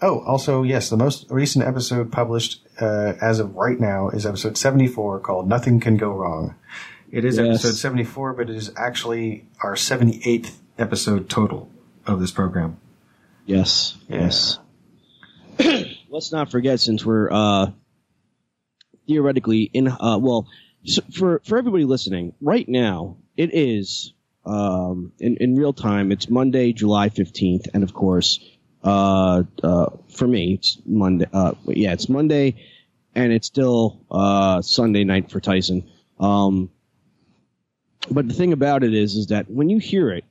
[0.00, 4.56] Oh, also yes, the most recent episode published uh, as of right now is episode
[4.58, 6.54] seventy four, called "Nothing Can Go Wrong."
[7.10, 7.46] It is Yes.
[7.64, 11.70] episode seventy four, but it is actually our seventy eighth episode total
[12.06, 12.78] of this program.
[13.46, 13.96] Yes.
[14.08, 14.22] Yeah.
[14.22, 14.58] Yes.
[16.08, 17.70] Let's not forget, since we're uh,
[19.06, 20.48] theoretically in, uh, well,
[20.84, 24.12] so for for everybody listening, right now it is
[24.44, 26.10] um, in in real time.
[26.12, 28.40] It's Monday, July fifteenth, and of course,
[28.82, 31.26] uh, uh, for me, it's Monday.
[31.32, 32.56] Uh, yeah, it's Monday,
[33.14, 35.88] and it's still uh, Sunday night for Tyson.
[36.18, 36.70] Um,
[38.10, 40.24] but the thing about it is, is that when you hear it,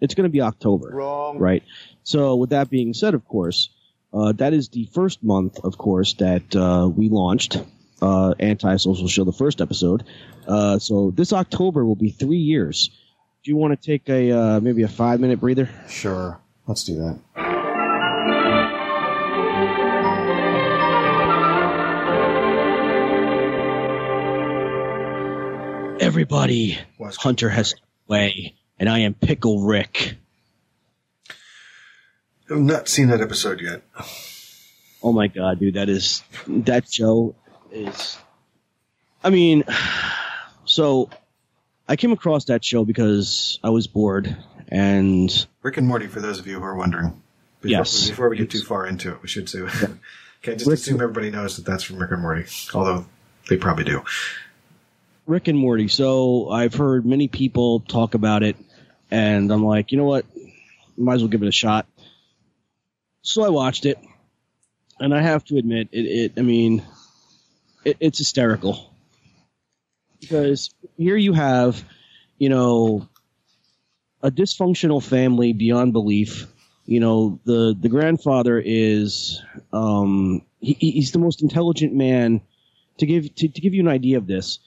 [0.00, 0.90] it's going to be October.
[0.92, 1.38] Wrong.
[1.38, 1.64] Right.
[2.04, 3.70] So with that being said, of course,
[4.12, 7.58] uh, that is the first month, of course, that uh, we launched
[8.00, 10.04] uh, Anti-Social Show, the first episode.
[10.46, 12.90] Uh, so this October will be three years.
[13.44, 15.68] Do you want to take a uh, maybe a five minute breather?
[15.88, 17.18] Sure, let's do that.
[26.00, 26.78] Everybody,
[27.18, 27.74] Hunter has
[28.08, 30.16] away, and I am Pickle Rick.
[32.50, 33.82] I've not seen that episode yet.
[35.02, 37.34] Oh my god, dude, that is that show
[37.70, 38.18] is.
[39.22, 39.64] I mean,
[40.64, 41.10] so
[41.88, 44.36] I came across that show because I was bored,
[44.68, 47.20] and Rick and Morty, for those of you who are wondering.
[47.60, 48.08] Before, Yes.
[48.08, 49.60] Before we get too far into it, we should say.
[50.42, 53.04] Can't just Rick- assume everybody knows that that's from Rick and Morty, although
[53.48, 54.04] they probably do.
[55.26, 55.88] Rick and Morty.
[55.88, 58.56] So I've heard many people talk about it,
[59.10, 60.24] and I'm like, you know what?
[60.96, 61.86] Might as well give it a shot.
[63.28, 63.98] So I watched it,
[64.98, 66.06] and I have to admit, it.
[66.06, 66.82] it I mean,
[67.84, 68.90] it, it's hysterical
[70.18, 71.84] because here you have,
[72.38, 73.06] you know,
[74.22, 76.46] a dysfunctional family beyond belief.
[76.86, 79.42] You know, the the grandfather is,
[79.74, 82.40] um, he, he's the most intelligent man.
[82.96, 84.58] To give to, to give you an idea of this,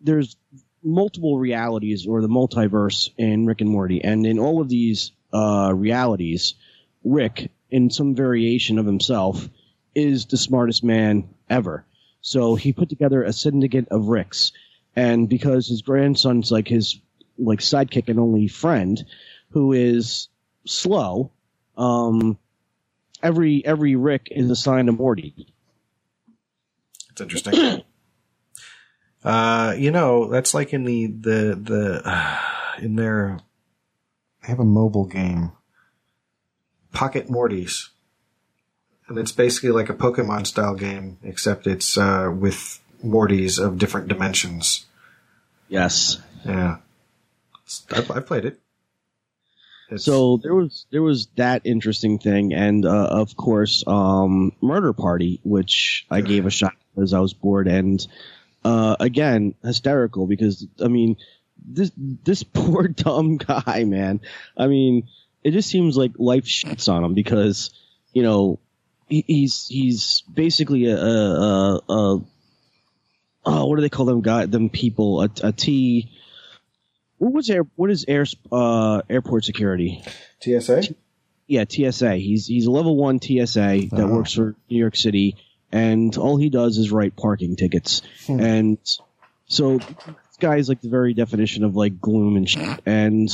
[0.00, 0.36] there's
[0.84, 5.72] multiple realities or the multiverse in Rick and Morty, and in all of these uh,
[5.74, 6.54] realities,
[7.02, 9.48] Rick, in some variation of himself,
[9.94, 11.84] is the smartest man ever.
[12.20, 14.52] So he put together a syndicate of Ricks,
[14.94, 17.00] and because his grandson's like his
[17.38, 19.04] like sidekick and only friend,
[19.50, 20.28] who is
[20.64, 21.32] slow,
[21.76, 22.38] um,
[23.22, 25.48] every every Rick is assigned a Morty.
[27.10, 27.82] It's interesting.
[29.24, 32.38] uh, you know, that's like in the the the uh,
[32.80, 33.38] in their
[34.42, 35.52] they have a mobile game,
[36.92, 37.88] Pocket Mortys,
[39.08, 44.08] and it's basically like a Pokemon style game, except it's uh, with Mortys of different
[44.08, 44.86] dimensions.
[45.68, 46.18] Yes.
[46.44, 46.78] Yeah,
[47.90, 48.60] I've, I've played it.
[49.90, 54.92] It's, So there was there was that interesting thing, and uh, of course, um, Murder
[54.92, 58.04] Party, which I gave a shot because I was bored, and
[58.64, 61.16] uh, again hysterical because I mean
[61.64, 64.20] this this poor dumb guy, man.
[64.56, 65.08] I mean,
[65.44, 67.70] it just seems like life shits on him because
[68.12, 68.58] you know
[69.08, 72.24] he, he's he's basically a, a, a,
[73.44, 76.10] oh what do they call them guy them people a, a T.
[77.18, 77.62] What was air?
[77.76, 80.02] What is air uh, airport security?
[80.40, 80.82] TSA.
[81.46, 82.16] Yeah, TSA.
[82.16, 84.06] He's he's a level one TSA that Oh.
[84.16, 85.36] works for New York City,
[85.70, 88.02] and all he does is write parking tickets.
[88.26, 88.40] Hmm.
[88.40, 88.78] And
[89.46, 92.80] so this guy is like the very definition of like gloom and shit.
[92.86, 93.28] And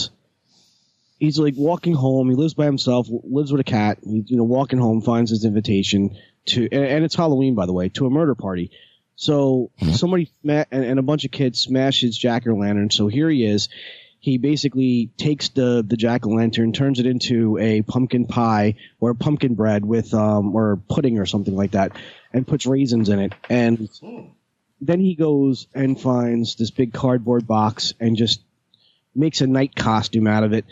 [1.18, 2.28] he's like walking home.
[2.30, 3.98] He lives by himself, lives with a cat.
[4.02, 7.88] He's, you know, walking home, finds his invitation to, and, it's Halloween, by the way,
[7.90, 8.70] to a murder party.
[9.16, 12.90] So somebody sma- and, and a bunch of kids smash his jack o' lantern.
[12.90, 13.68] So here he is.
[14.20, 19.14] He basically takes the the jack o' lantern, turns it into a pumpkin pie or
[19.14, 21.92] pumpkin bread with um or pudding or something like that,
[22.32, 23.32] and puts raisins in it.
[23.48, 23.88] And
[24.80, 28.40] then he goes and finds this big cardboard box and just
[29.14, 30.64] makes a night costume out of it,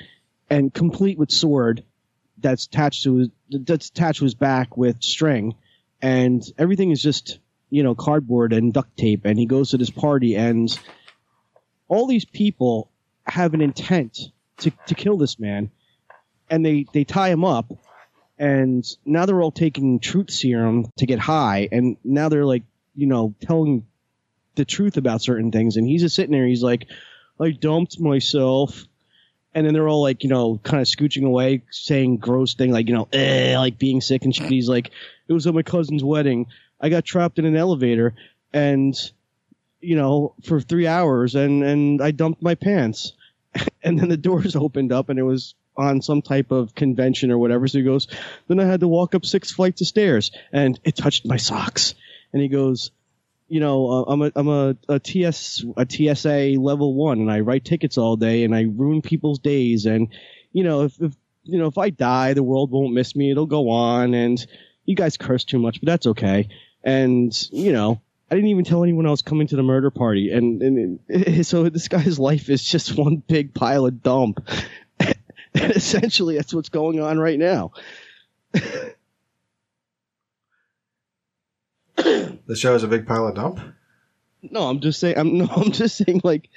[0.48, 1.84] and complete with sword
[2.38, 5.54] that's attached to his that's attached to his back with string,
[6.02, 7.38] and everything is just
[7.70, 9.22] you know cardboard and duct tape.
[9.24, 10.76] And he goes to this party, and
[11.88, 12.90] all these people
[13.26, 14.18] have an intent
[14.58, 15.70] to to kill this man,
[16.50, 17.72] and they they tie him up.
[18.38, 23.06] And now they're all taking truth serum to get high, and now they're like, you
[23.06, 23.86] know, telling
[24.56, 25.76] the truth about certain things.
[25.76, 26.46] And he's just sitting there.
[26.46, 26.86] He's like,
[27.40, 28.84] I dumped myself.
[29.56, 32.88] And then they're all like, you know, kind of scooching away, saying gross thing like,
[32.88, 34.50] you know, eh, like being sick and shit.
[34.50, 34.90] He's like,
[35.28, 36.48] it was at my cousin's wedding.
[36.78, 38.14] I got trapped in an elevator
[38.52, 38.94] and,
[39.80, 43.14] you know, for three hours and, and I dumped my pants.
[43.82, 47.38] and then the doors opened up and it was on some type of convention or
[47.38, 47.66] whatever.
[47.66, 48.08] So he goes,
[48.48, 51.94] then I had to walk up six flights of stairs and it touched my socks.
[52.34, 52.90] And he goes,
[53.48, 57.40] you know, uh, I'm a I'm a, a TS a TSA level one, and I
[57.40, 60.08] write tickets all day, and I ruin people's days, and
[60.52, 63.30] you know, if, if you know if I die, the world won't miss me.
[63.30, 64.44] It'll go on, and
[64.84, 66.48] you guys curse too much, but that's okay.
[66.82, 70.60] And you know, I didn't even tell anyone else coming to the murder party, and
[70.62, 74.48] and it, so this guy's life is just one big pile of dump.
[74.98, 75.14] and
[75.54, 77.72] essentially, that's what's going on right now.
[82.46, 83.60] The show is a big pile of dump.
[84.42, 85.18] No, I'm just saying.
[85.18, 86.48] I'm no, I'm just saying like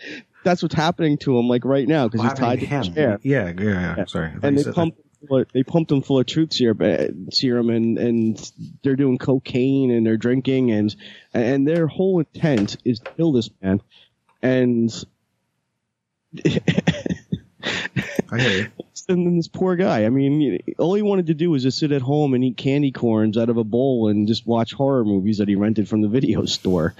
[0.43, 2.84] that's what's happening to him like right now because he's tied to him.
[2.84, 3.19] the chair.
[3.23, 3.95] Yeah, yeah, yeah.
[3.97, 4.06] Yeah.
[4.06, 4.32] Sorry.
[4.41, 4.99] And they pumped
[5.30, 8.52] of, they pumped him full of truth serum, uh, serum and and
[8.84, 10.95] they're doing cocaine and they're drinking and
[11.34, 13.82] and their whole intent is to kill this man.
[14.41, 14.93] And.
[18.32, 18.68] I hear you.
[19.10, 20.06] and then this poor guy.
[20.06, 22.92] I mean, all he wanted to do was just sit at home and eat candy
[22.92, 26.08] corns out of a bowl and just watch horror movies that he rented from the
[26.08, 26.94] video store.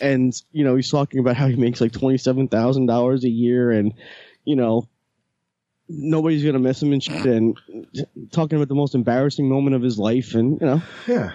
[0.00, 3.30] And you know, he's talking about how he makes like twenty seven thousand dollars a
[3.30, 3.94] year, and
[4.44, 4.86] you know,
[5.88, 7.24] nobody's gonna miss him and shit.
[7.26, 7.56] And
[8.30, 11.32] talking about the most embarrassing moment of his life, and you know, Yeah.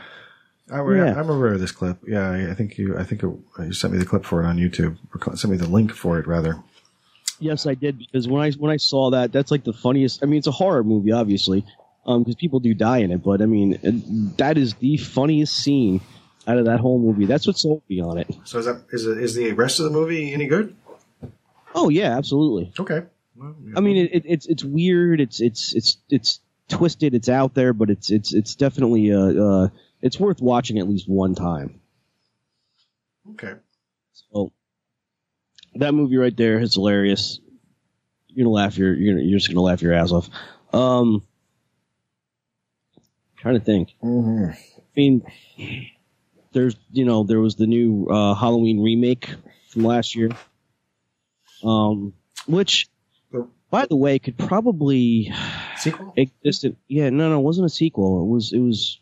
[0.72, 1.20] I, Yeah.
[1.20, 1.98] Aware of this clip.
[2.08, 2.98] Yeah, I- I think you.
[2.98, 4.96] I think it, you sent me the clip for it on YouTube.
[5.14, 6.64] Or sent me the link for it rather.
[7.42, 10.22] Yes, I did because when I when I saw that, that's like the funniest.
[10.24, 11.66] I mean, it's a horror movie, obviously,
[12.06, 13.24] um, because people do die in it.
[13.24, 16.02] But I mean, it- that is the funniest scene
[16.48, 17.26] out of that whole movie.
[17.26, 18.28] That's what sold me on it.
[18.46, 20.76] So is that is is the rest of the movie any good?
[21.74, 22.72] Oh yeah, absolutely.
[22.80, 23.04] Okay.
[23.36, 23.74] Well, yeah.
[23.78, 25.20] I mean, it, it, it's it's weird.
[25.20, 27.14] It's it's it's it's twisted.
[27.16, 29.68] It's out there, but it's it's it's definitely uh, uh
[30.02, 31.80] it's worth watching at least one time.
[33.32, 33.54] okay.
[34.32, 34.52] So
[35.76, 37.40] that movie right there is hilarious.
[38.28, 40.30] You're gonna laugh your you're you're just gonna laugh your ass off.
[40.74, 41.24] Um,
[43.38, 43.90] trying to think.
[44.04, 44.52] Mm-hmm.
[44.52, 45.24] I mean,
[46.54, 49.30] there's you know there was the new uh, Halloween remake
[49.70, 50.30] from last year,
[51.64, 52.14] um,
[52.46, 52.88] which
[53.70, 55.34] by the way could probably
[55.78, 56.14] Sequel.
[56.16, 56.66] exist.
[56.88, 58.24] Yeah, no, no, it wasn't a sequel.
[58.24, 59.00] It was it was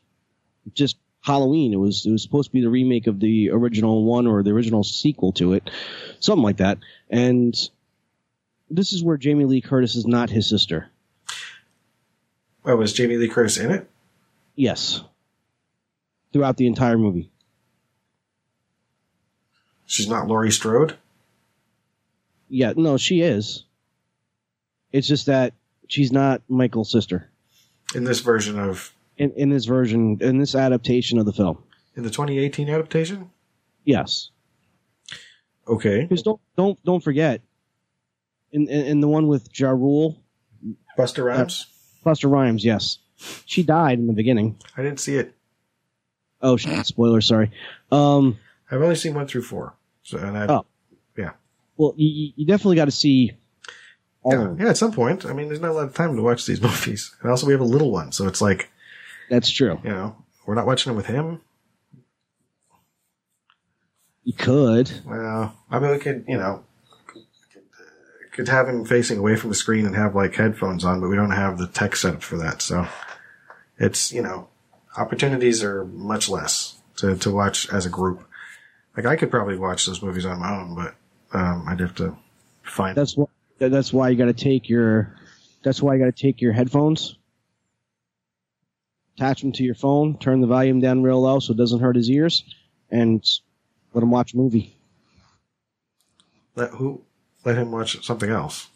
[0.73, 1.73] just Halloween.
[1.73, 4.51] It was it was supposed to be the remake of the original one or the
[4.51, 5.69] original sequel to it,
[6.19, 6.77] something like that.
[7.09, 7.55] And
[8.69, 10.89] this is where Jamie Lee Curtis is not his sister.
[12.65, 13.89] Oh, was Jamie Lee Curtis in it?
[14.55, 15.01] Yes,
[16.33, 17.29] throughout the entire movie.
[19.85, 20.97] She's not Laurie Strode.
[22.49, 23.63] Yeah, no, she is.
[24.91, 25.53] It's just that
[25.87, 27.29] she's not Michael's sister
[27.95, 31.61] in this version of in in this version in this adaptation of the film.
[31.95, 33.29] in the 2018 adaptation.
[33.85, 34.31] Yes,
[35.67, 36.01] Okay.
[36.01, 37.41] because don't don't don't forget
[38.51, 40.17] in in, in the one with Ja Rule,
[40.97, 41.67] Busta Rhymes.
[42.05, 42.65] Busta Rhymes.
[42.65, 42.97] Yes,
[43.45, 44.57] she died in the beginning.
[44.77, 45.35] I didn't see it.
[46.41, 47.21] Oh, shit, spoiler.
[47.21, 47.51] Sorry.
[47.91, 48.37] Um.
[48.71, 49.73] I've only seen one through four.
[50.03, 50.45] So and I.
[50.47, 50.65] Oh.
[51.17, 51.31] Yeah.
[51.75, 53.31] Well, you- you, definitely got to see
[54.25, 55.25] Yeah, yeah, at some point.
[55.25, 57.13] I mean, there's not a lot of time to watch these movies.
[57.21, 58.69] And also, we have a little one, so it's like,
[59.29, 59.79] That's true.
[59.83, 60.15] you know,
[60.45, 61.41] we're not watching it with him.
[64.23, 64.91] You could.
[65.05, 66.63] Well, I mean, we could, you know,
[68.31, 71.15] could have him facing away from the screen and have like headphones on, but we
[71.15, 72.61] don't have the tech setup for that.
[72.61, 72.87] So
[73.77, 74.47] it's, you know,
[74.95, 78.25] opportunities are much less to, to watch as a group.
[78.95, 80.95] Like I could probably watch those movies on my own, but
[81.37, 82.15] um, I'd have to
[82.63, 82.97] find.
[82.97, 83.29] That's what.
[83.59, 85.17] That's why you got to take your
[85.63, 87.17] That's why you got to take your headphones,
[89.19, 91.97] attach them to your phone, turn the volume down real low so it doesn't hurt
[91.97, 92.43] his ears,
[92.89, 93.21] and
[93.93, 94.77] let him watch a movie.
[96.55, 97.01] Let who?
[97.43, 98.69] Let him watch something else.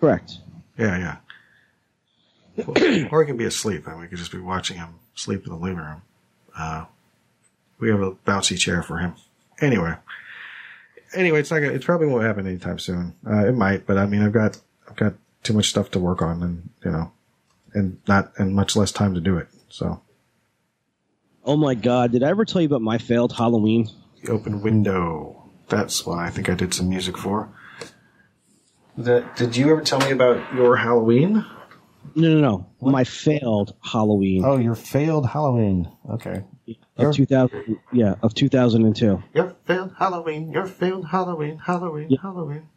[0.00, 0.38] Correct.
[0.78, 0.98] Yeah,
[2.56, 2.64] yeah.
[2.66, 5.52] Well, or he can be asleep, and we could just be watching him sleep in
[5.52, 6.02] the living room.
[6.56, 6.86] Uh,
[7.78, 9.14] we have a bouncy chair for him.
[9.60, 9.94] Anyway,
[11.14, 11.72] anyway, it's not gonna.
[11.74, 13.14] It probably won't happen anytime soon.
[13.26, 14.58] Uh, it might, but I mean, I've got
[14.88, 17.12] I've got too much stuff to work on, and you know,
[17.74, 19.48] and not and much less time to do it.
[19.74, 20.00] So
[21.44, 23.88] Oh my god, did I ever tell you about my failed Halloween?
[24.22, 25.50] the open window.
[25.68, 27.50] That's what I think I did some music for.
[28.96, 31.44] That did you ever tell me about your Halloween?
[32.14, 32.66] No, no, no.
[32.80, 35.90] My failed Halloween Oh, your failed Halloween.
[36.08, 36.44] Okay.
[36.96, 39.22] of 2000 yeah, of 2002.
[39.34, 40.52] Your failed Halloween.
[40.52, 41.58] Your failed Halloween.
[41.58, 42.10] Halloween.
[42.10, 42.18] Yeah.
[42.22, 42.68] Halloween.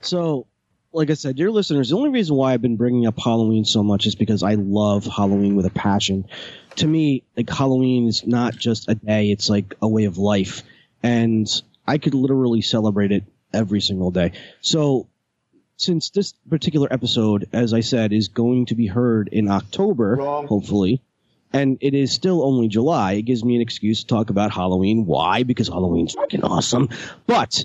[0.00, 0.46] So,
[0.92, 3.82] like I said, dear listeners, the only reason why I've been bringing up Halloween so
[3.82, 6.26] much is because I love Halloween with a passion.
[6.76, 10.62] To me, like Halloween is not just a day; it's like a way of life,
[11.02, 11.46] and
[11.86, 14.32] I could literally celebrate it every single day.
[14.60, 15.08] So,
[15.76, 20.46] since this particular episode, as I said, is going to be heard in October, Wrong.
[20.46, 21.02] hopefully.
[21.52, 23.14] And it is still only July.
[23.14, 25.04] It gives me an excuse to talk about Halloween.
[25.04, 25.42] Why?
[25.42, 26.90] Because Halloween's fucking awesome.
[27.26, 27.64] But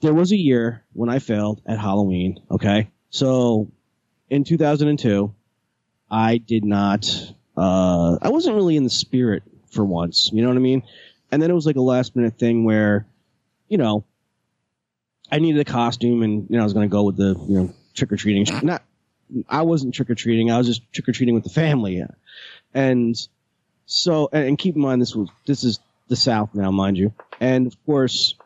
[0.00, 2.40] there was a year when I failed at Halloween.
[2.50, 3.70] Okay, so
[4.30, 5.34] in 2002,
[6.10, 7.08] I did not.
[7.56, 10.30] Uh, I wasn't really in the spirit for once.
[10.32, 10.82] You know what I mean?
[11.30, 13.06] And then it was like a last minute thing where,
[13.68, 14.04] you know,
[15.30, 17.60] I needed a costume, and you know I was going to go with the you
[17.60, 18.46] know trick or treating.
[18.62, 18.82] Not,
[19.48, 20.50] I wasn't trick or treating.
[20.50, 22.04] I was just trick or treating with the family,
[22.72, 23.28] and
[23.86, 27.66] so and, keep in mind this was this is the South now, mind you, and
[27.66, 28.36] of course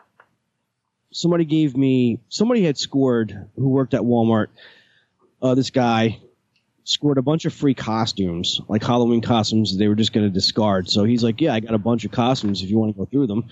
[1.13, 4.49] somebody gave me somebody had scored who worked at Walmart.
[5.43, 6.21] Uh, this guy
[6.85, 9.77] scored a bunch of free costumes, like Halloween costumes.
[9.77, 10.89] They were just going to discard.
[10.91, 13.05] So he's like, "Yeah, I got a bunch of costumes if you want to go
[13.07, 13.49] through them."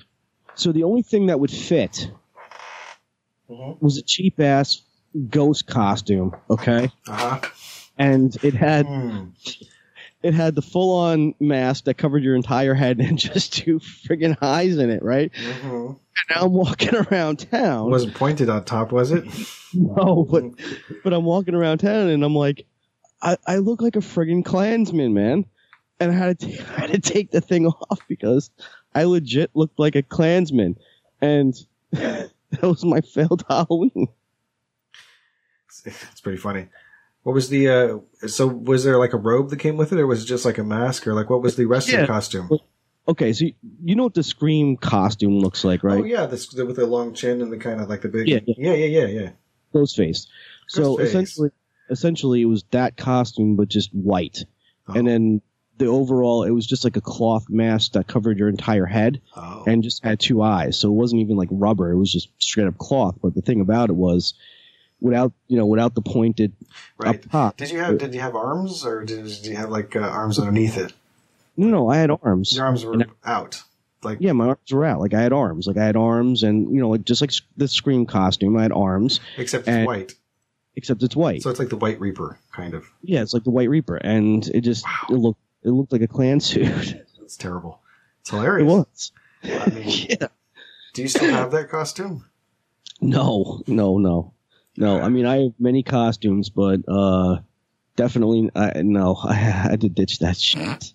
[0.55, 2.11] So the only thing that would fit
[3.49, 4.83] was a cheap ass
[5.31, 6.35] ghost costume.
[6.51, 7.41] Okay, Uh huh.
[7.97, 9.25] and it had Hmm.
[10.23, 14.37] It had the full on mask that covered your entire head and just two friggin'
[14.43, 15.31] eyes in it, right?
[15.35, 15.97] hmm And
[16.31, 17.89] now I'm walking around town.
[17.89, 19.25] It Wasn't pointed on top, was it?
[19.75, 20.45] No, but
[21.05, 22.65] but I'm walking around town and I'm like,
[23.21, 25.45] I, I look like a friggin' Klansman, man.
[26.01, 28.51] And I had to t- I had to take the thing off because
[28.95, 30.77] I legit looked like a Klansman,
[31.21, 31.55] and
[31.93, 32.31] that
[32.63, 34.09] was my failed Halloween.
[35.85, 36.69] It's pretty funny.
[37.29, 37.69] What was the?
[37.69, 40.47] uh So was there like a robe that came with it, or was it just
[40.47, 42.01] like a mask, or like what was the rest of Yeah.
[42.01, 42.49] the costume?
[43.07, 43.53] Okay, so you,
[43.85, 46.01] you know what the Scream costume looks like, right?
[46.01, 48.29] Oh yeah, this with the long chin and the kind of like the big.
[48.29, 49.07] Yeah, yeah, yeah, yeah.
[49.07, 49.31] yeah.
[49.75, 50.27] Ghostface.
[50.69, 51.01] So Ghostface.
[51.03, 51.51] essentially,
[51.91, 54.47] essentially, it was that costume, but just white,
[54.89, 54.95] Oh.
[54.95, 55.43] and then
[55.77, 59.21] the overall, it was just like a cloth mask that covered your entire head.
[59.37, 59.65] Oh.
[59.67, 60.79] and just had two eyes.
[60.79, 61.91] So it wasn't even like rubber.
[61.93, 63.17] It was just straight up cloth.
[63.23, 64.33] But the thing about it was,
[65.01, 66.53] without you know, without the pointed
[66.99, 67.17] right.
[67.25, 67.57] up top.
[67.57, 70.39] Did you have Did you have arms, or did, did you have like uh, arms
[70.39, 70.93] underneath it?
[71.57, 72.55] No, no, I had arms.
[72.55, 73.63] Your arms were And out.
[74.03, 75.01] Like Yeah, my arms were out.
[75.01, 75.67] Like I had arms.
[75.67, 78.73] Like I had arms, and you know, like just like the scream costume, I had
[78.73, 80.15] arms, except it's and- white,
[80.77, 81.43] except it's white.
[81.43, 82.87] so it's like the White Reaper kind of.
[83.03, 86.07] yeah, it's like the White Reaper, and it just it looked it looked like a
[86.09, 86.97] Klan suit.
[87.29, 87.81] It's terrible.
[88.23, 88.67] It's it hilarious.
[88.67, 89.13] was.
[89.45, 90.29] I mean, yeah.
[90.95, 92.25] do you still have that costume?
[93.03, 94.33] No, no, no,
[94.79, 95.01] no.
[95.01, 97.39] I mean, I have many costumes, but uh,
[97.97, 99.17] definitely, I, no.
[99.25, 100.93] I had to ditch that shit.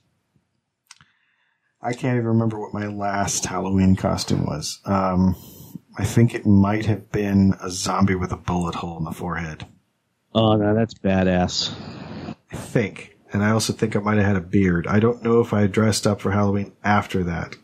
[1.82, 4.80] I can't even remember what my last Halloween costume was.
[4.86, 5.36] Um,
[5.98, 9.66] I think it might have been a zombie with a bullet hole in the forehead.
[10.34, 11.74] Oh no, that's badass.
[12.52, 13.18] I think.
[13.34, 14.88] And I also think I might have had a beard.
[14.88, 17.56] I don't know if I dressed up for Halloween after that.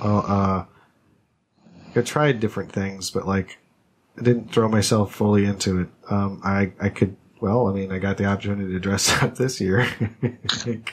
[0.00, 0.64] Uh,
[1.94, 3.58] I tried different things, but like,
[4.18, 5.88] I didn't throw myself fully into it.
[6.10, 9.60] Um, I, I could, well, I mean, I got the opportunity to dress up this
[9.60, 9.86] year.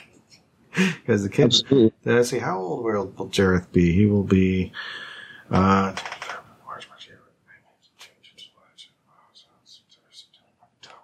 [0.74, 1.92] Because the kids, Absolutely.
[2.04, 3.92] let's see, how old will, will Jareth be?
[3.92, 4.72] He will be,
[5.48, 5.94] uh,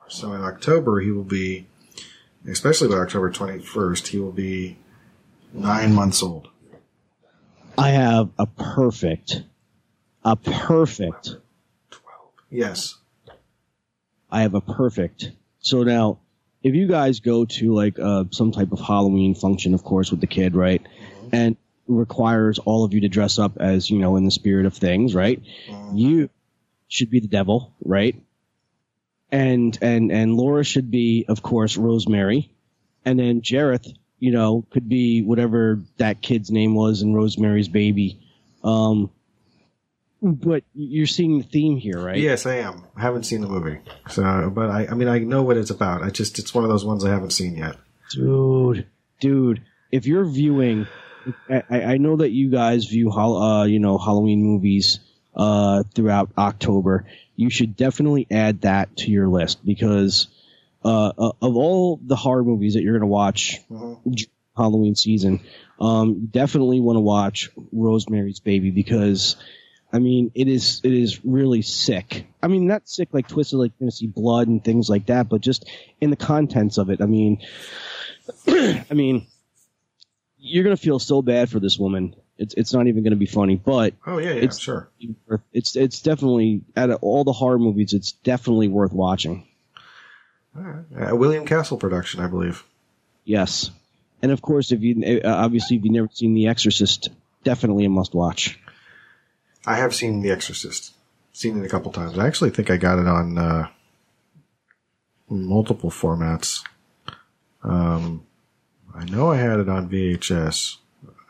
[0.08, 1.66] so in October he will be,
[2.48, 4.76] especially by October 21st, he will be
[5.52, 6.48] nine months old.
[7.78, 9.44] I have a perfect,
[10.24, 11.36] a perfect.
[12.51, 12.96] Yes.
[14.30, 15.30] I have a perfect.
[15.61, 16.18] So now,
[16.62, 20.20] if you guys go to like uh, some type of Halloween function, of course, with
[20.20, 20.82] the kid, right,
[21.32, 24.74] and requires all of you to dress up as you know in the spirit of
[24.74, 25.42] things, right?
[25.94, 26.30] You
[26.88, 28.16] should be the devil, right?
[29.32, 32.51] and and and Laura should be, of course, Rosemary,
[33.05, 38.20] and then Jareth, you know, could be whatever that kid's name was in Rosemary's Baby.
[38.62, 39.11] Um,
[40.22, 42.18] but you're seeing the theme here, right?
[42.18, 42.84] Yes, I am.
[42.96, 46.02] I haven't seen the movie, so but I, I mean, I know what it's about.
[46.02, 47.76] I just it's one of those ones I haven't seen yet.
[48.12, 48.86] dude,
[49.20, 49.62] dude.
[49.90, 50.86] If you're viewing,
[51.48, 55.00] I, I know that you guys view, uh, you know, Halloween movies
[55.34, 57.06] uh, throughout October.
[57.36, 60.28] You should definitely add that to your list because
[60.84, 63.58] uh, uh, of all the horror movies that you're going to watch
[64.56, 65.40] Halloween season,
[65.80, 69.36] um, definitely want to watch Rosemary's Baby because.
[69.93, 72.26] I mean, it is it is really sick.
[72.43, 75.28] I mean, not sick like twisted, like you're gonna see blood and things like that,
[75.28, 75.68] but just
[76.01, 77.01] in the contents of it.
[77.01, 77.41] I mean,
[78.49, 79.26] I mean,
[80.38, 82.14] you're gonna feel so bad for this woman.
[82.38, 84.88] It's it's not even gonna be funny, but Oh yeah, yeah, It's- sure.
[85.53, 89.47] it's it's definitely out of all the horror movies, it's definitely worth watching.
[90.97, 92.64] A William Castle production, I believe.
[93.24, 93.70] Yes,
[94.22, 97.09] and of course, if you uh, obviously if you've never seen The Exorcist,
[97.45, 98.59] definitely a must watch.
[99.66, 100.94] I have seen The Exorcist.
[101.32, 102.18] Seen it a couple times.
[102.18, 103.68] I actually think I got it on uh,
[105.28, 106.64] multiple formats.
[107.62, 108.26] Um,
[108.94, 110.76] I know I had it on VHS.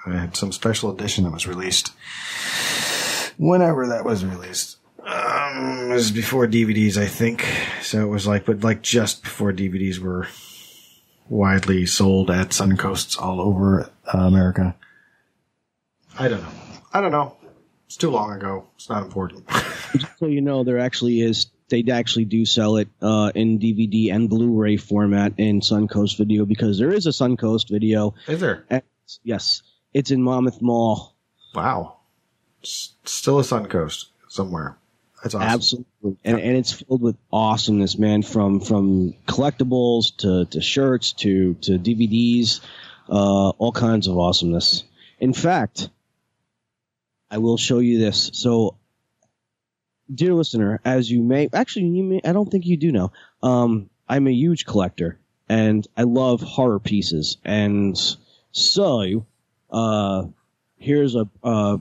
[0.07, 1.93] I had some special edition that was released
[3.37, 4.77] whenever that was released.
[5.05, 7.47] Um, it was before DVDs, I think.
[7.83, 10.29] So it was like, but like just before DVDs were
[11.29, 14.75] widely sold at Suncoasts all over uh, America.
[16.19, 16.53] I don't know.
[16.93, 17.37] I don't know.
[17.91, 18.69] It's too long ago.
[18.77, 19.49] It's not important.
[19.97, 21.47] Just so you know, there actually is.
[21.71, 26.79] They actually do sell it uh, in DVD and Blu-ray format in Suncoast Video because
[26.79, 28.15] there is a Suncoast Video.
[28.29, 28.65] Is there?
[28.71, 28.83] And,
[29.25, 29.63] yes,
[29.93, 31.17] it's in Monmouth Mall.
[31.53, 31.97] Wow.
[32.63, 34.79] S- still a Suncoast somewhere.
[35.25, 35.49] That's awesome.
[35.49, 38.23] Absolutely, and and it's filled with awesomeness, man.
[38.23, 42.61] From from collectibles to to shirts to to DVDs,
[43.09, 44.85] uh, all kinds of awesomeness.
[45.19, 45.89] In fact,
[47.31, 48.31] I will show you this.
[48.35, 48.77] So,
[50.13, 53.13] dear listener, as you may actually you may I don't think you do know.
[53.43, 55.19] Um, I'm a huge collector,
[55.49, 57.97] and I love horror pieces, and
[58.53, 59.27] so
[59.71, 60.25] uh,
[60.77, 61.79] here's a uh,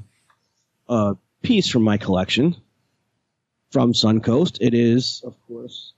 [0.87, 2.55] a piece from my collection
[3.71, 4.57] from Suncoast.
[4.61, 5.93] It is, of course.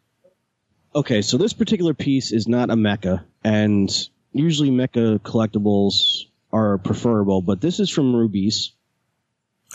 [0.94, 3.90] Okay, so this particular piece is not a mecha, and
[4.34, 8.72] usually mecha collectibles are preferable, but this is from Rubies.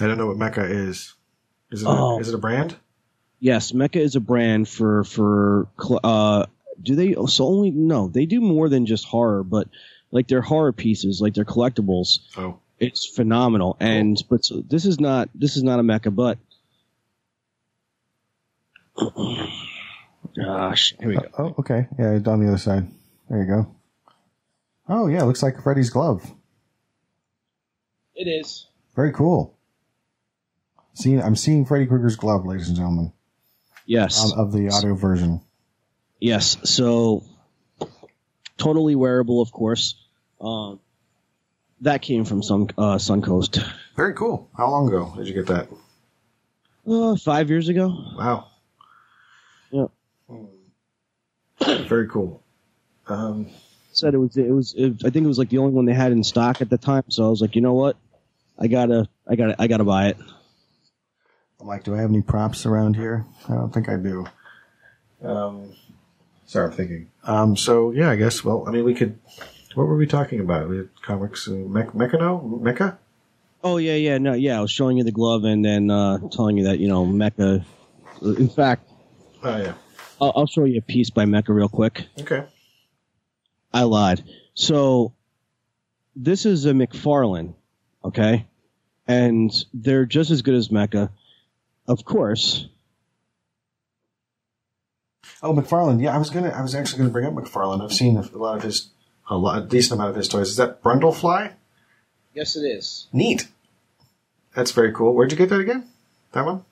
[0.00, 1.14] I don't know what Mecca is.
[1.70, 2.16] Is it, Oh.
[2.16, 2.76] a, is it a brand?
[3.40, 5.68] Yes, Mecca is a brand for for
[6.04, 6.46] uh
[6.82, 9.68] do they so only no, they do more than just horror, but
[10.10, 12.58] like their horror pieces, like their collectibles, Oh.
[12.78, 13.76] it's phenomenal.
[13.80, 16.38] And but so, this is not this is not a Mecca, but
[20.36, 21.22] gosh, here we go.
[21.38, 21.86] Oh, okay.
[21.98, 22.86] Yeah, it's on the other side.
[23.28, 23.74] There you go.
[24.88, 26.22] Oh, yeah, looks like Freddy's glove.
[28.14, 28.66] It is.
[28.94, 29.55] Very cool.
[30.96, 33.12] See, I'm seeing Freddy Krueger's glove, ladies and gentlemen,
[33.84, 34.32] Yes.
[34.32, 35.40] of, of the audio version.
[36.20, 37.22] Yes, so
[38.56, 39.94] totally wearable, of course.
[40.40, 40.80] Um,
[41.82, 43.62] that came from some uh, Suncoast
[43.96, 44.48] Very cool.
[44.56, 45.68] How long ago did you get that?
[46.88, 47.88] uh, five years ago.
[48.16, 48.46] Wow.
[49.70, 49.86] Yeah.
[51.88, 52.42] Very cool.
[53.08, 53.48] Um,
[53.92, 55.94] Said it was it was it, I think it was like the only one they
[55.94, 57.04] had in stock at the time.
[57.08, 57.96] So I was like, you know what,
[58.58, 60.16] I gotta I gotta I gotta buy it.
[61.66, 63.26] I'm like, do I have any props around here?
[63.48, 64.24] I don't think I do.
[65.20, 65.74] Um,
[66.46, 67.10] sorry, I'm thinking.
[67.24, 68.44] Um, so yeah, I guess.
[68.44, 69.18] Well, I mean, we could.
[69.74, 70.68] What were we talking about?
[70.68, 72.98] We had comics, uh, Me- Mechano, Mecha.
[73.64, 76.56] Oh yeah yeah no yeah I was showing you the glove and then uh, telling
[76.56, 77.64] you that you know Mecha.
[78.22, 78.88] In fact,
[79.42, 79.74] Oh yeah.
[80.20, 82.06] I'll, I'll show you a piece by Mecha real quick.
[82.20, 82.44] Okay.
[83.74, 84.22] I lied.
[84.54, 85.14] So
[86.14, 87.54] this is a McFarlane,
[88.04, 88.46] okay?
[89.08, 91.10] And they're just as good as Mecha.
[91.88, 92.68] Of course.
[95.42, 96.02] Oh, McFarlane.
[96.02, 96.48] Yeah, I was gonna.
[96.48, 97.82] I was actually gonna bring up McFarlane.
[97.82, 98.90] I've seen a lot of his,
[99.28, 100.48] a lot, a decent amount of his toys.
[100.48, 101.52] Is that Brundlefly?
[102.34, 103.06] Yes, it is.
[103.12, 103.46] Neat.
[104.54, 105.14] That's very cool.
[105.14, 105.86] Where'd you get that again?
[106.32, 106.64] That one?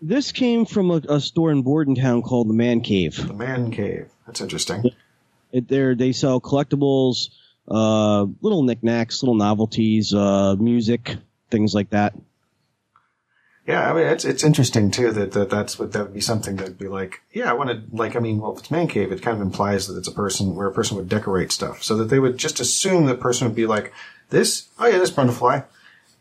[0.00, 3.16] This came from a, a store in Bordentown called the Man Cave.
[3.26, 4.08] The Man Cave.
[4.26, 4.90] That's interesting.
[5.52, 7.30] It, they're, they sell collectibles,
[7.68, 11.16] uh, little knickknacks, little novelties, uh, music,
[11.50, 12.14] things like that.
[13.66, 16.56] Yeah, I mean it's it's interesting too that, that that's what that would be something
[16.56, 17.22] that'd be like.
[17.32, 18.16] Yeah, I want to like.
[18.16, 20.56] I mean, well, if it's man cave, it kind of implies that it's a person
[20.56, 23.54] where a person would decorate stuff, so that they would just assume that person would
[23.54, 23.92] be like
[24.30, 24.68] this.
[24.80, 25.64] Oh yeah, this Brundlefly,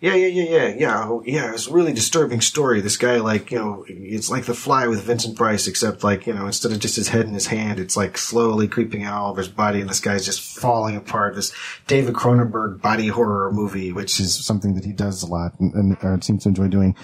[0.02, 1.04] Yeah, yeah, yeah, yeah, yeah.
[1.06, 2.82] Oh, yeah, it's a really disturbing story.
[2.82, 6.34] This guy, like, you know, it's like The Fly with Vincent Price, except, like, you
[6.34, 9.32] know, instead of just his head in his hand, it's like slowly creeping out all
[9.32, 11.36] over his body, and this guy's just falling apart.
[11.36, 11.54] This
[11.86, 16.24] David Cronenberg body horror movie, which is something that he does a lot and, and
[16.24, 16.96] seems to enjoy doing.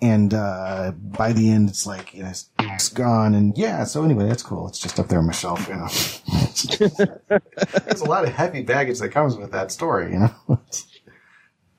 [0.00, 3.34] And uh, by the end, it's like, you know, it's, it's gone.
[3.34, 4.68] And yeah, so anyway, that's cool.
[4.68, 5.88] It's just up there on my shelf, you know.
[7.84, 10.34] There's a lot of heavy baggage that comes with that story, you know.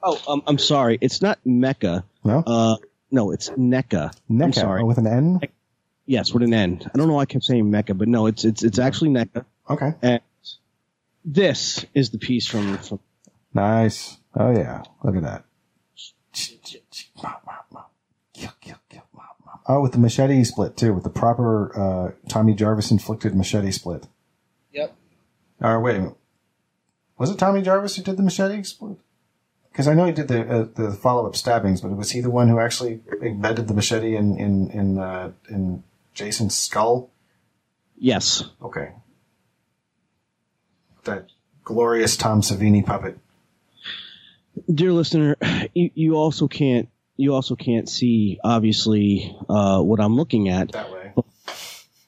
[0.02, 0.98] Oh, um, I'm sorry.
[1.02, 2.06] It's not Mecca.
[2.24, 2.42] No?
[2.48, 2.78] Uh,
[3.12, 4.14] no, it's NECA.
[4.30, 4.82] NECA, sorry.
[4.82, 5.42] oh, with an N?
[6.06, 6.82] Yes, with an N.
[6.86, 9.46] I don't know why I kept saying Mecca, but no, it's it's it's actually NECA.
[9.70, 9.94] Okay.
[10.02, 10.22] And
[11.26, 13.00] this is the piece from from
[13.54, 14.18] NECA.
[14.36, 14.84] Oh yeah.
[15.04, 15.44] Look at that.
[19.70, 24.08] Oh, with the machete split too, with the proper uh, Tommy Jarvis inflicted machete split.
[24.74, 24.96] Yep.
[25.62, 26.18] All right, wait a minute.
[27.20, 28.98] Was it Tommy Jarvis who did the machete split?
[29.72, 32.32] Because I know he did the uh, the follow up stabbings, but was he the
[32.32, 35.84] one who actually embedded the machete in in in, uh, in
[36.16, 37.12] Jason's skull?
[37.96, 38.46] Yes.
[38.64, 38.94] Okay.
[41.04, 41.28] That
[41.64, 43.20] glorious Tom Savini puppet.
[44.74, 45.38] Dear listener,
[45.76, 46.90] you, you also can't
[47.20, 50.72] you also can't see obviously uh, what I'm looking at.
[50.72, 51.14] That way.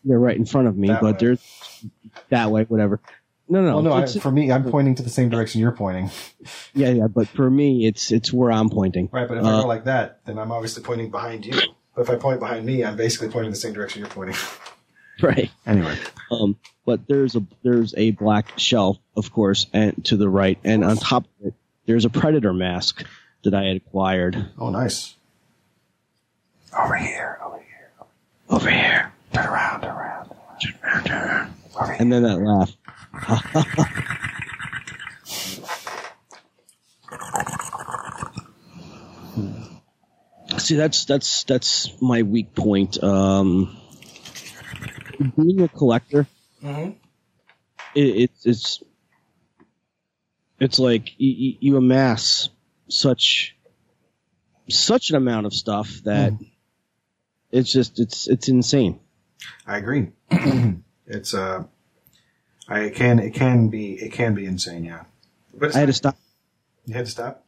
[0.05, 1.17] They're right in front of me, That but way.
[1.19, 1.71] there's
[2.29, 3.01] that way, whatever.
[3.49, 6.09] No, no, Well, no, I, for me, I'm pointing to the same direction you're pointing.
[6.73, 7.07] yeah, yeah.
[7.07, 9.09] But for me, it's it's where I'm pointing.
[9.11, 11.53] Right, but if I Uh, go like that, then I'm obviously pointing behind you.
[11.93, 14.37] But if I point behind me, I'm basically pointing the same direction you're pointing.
[15.21, 15.51] right.
[15.67, 15.97] Anyway.
[16.31, 16.55] Um,
[16.85, 20.95] but there's a there's a black shelf, of course, and to the right, and on
[20.95, 21.53] top of it,
[21.85, 23.05] there's a predator mask
[23.43, 25.15] that I had acquired Oh, nice.
[26.77, 27.91] Over here, over here.
[28.49, 29.11] over here.
[29.33, 30.29] Turn around, turn around.
[30.61, 31.53] Turn around, turn around.
[31.75, 31.95] Over here.
[31.99, 32.71] And then that laugh.
[40.57, 43.01] See, that's that's that's my weak point.
[43.01, 43.75] Um,
[45.37, 46.27] being a collector,
[46.61, 46.95] Mhm.
[47.95, 48.83] it, it's it's
[50.59, 52.49] it's like you, you amass
[52.91, 53.55] such
[54.69, 56.33] such an amount of stuff that
[57.51, 58.99] it's just it's it's insane.
[59.65, 60.09] I agree.
[61.07, 61.63] it's uh,
[62.67, 65.03] I it can it can be it can be insane, yeah.
[65.53, 66.17] But I had to stop.
[66.85, 67.43] you had to stop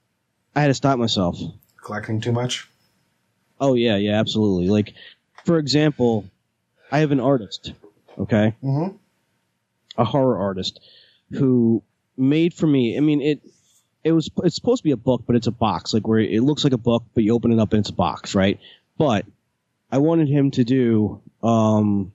[0.56, 1.38] I had to stop myself.
[1.84, 2.68] collecting too much.
[3.60, 4.68] Oh yeah, yeah, absolutely.
[4.70, 4.94] Like,
[5.46, 6.26] for example,
[6.92, 7.72] I have an artist,
[8.20, 8.96] okay, Mm-hmm.
[9.98, 10.80] a horror artist,
[11.32, 11.82] who
[12.18, 12.98] made for me.
[12.98, 13.40] I mean, it
[14.04, 16.44] it was it's supposed to be a book, but it's a box, like where it
[16.44, 18.60] looks like a book, but you open it up and it's a box, right?
[18.98, 19.26] But
[19.92, 22.12] I wanted him to do um,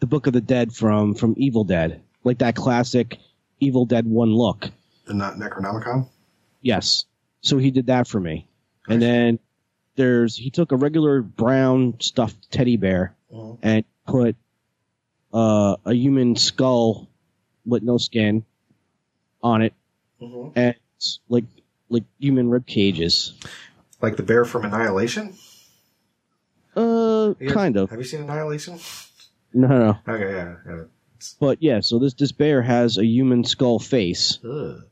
[0.00, 3.18] the Book of the Dead from from Evil Dead, like that classic
[3.60, 4.70] Evil Dead one look.
[5.06, 6.08] And not Necronomicon.
[6.60, 7.04] Yes.
[7.40, 8.46] So he did that for me.
[8.88, 9.38] And then
[9.96, 13.58] there's he took a regular brown stuffed teddy bear Mhm.
[13.62, 14.36] and put
[15.32, 17.08] uh, a human skull
[17.66, 18.44] with no skin
[19.42, 19.74] on it
[20.24, 20.52] Mhm.
[20.56, 20.74] and
[21.28, 21.44] like
[21.88, 23.34] like human rib cages.
[24.00, 25.34] Like the bear from Annihilation.
[26.76, 27.90] Uh You- kind of.
[27.90, 28.78] Have you seen Annihilation?
[29.52, 29.98] No, no.
[30.08, 30.54] Okay, yeah.
[30.66, 30.82] yeah.
[31.40, 34.82] But yeah, so this this bear has a human skull face Ugh.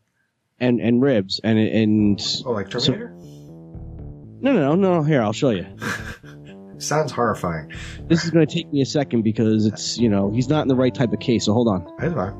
[0.60, 3.10] and and ribs and and Oh, like Terminator.
[3.18, 5.66] no no no no here I'll show you.
[6.78, 7.70] Sounds horrifying.
[8.08, 10.68] This is going to take me a second because it's you know he's not in
[10.68, 11.44] the right type of case.
[11.44, 11.86] So hold on.
[11.98, 12.34] That's fine.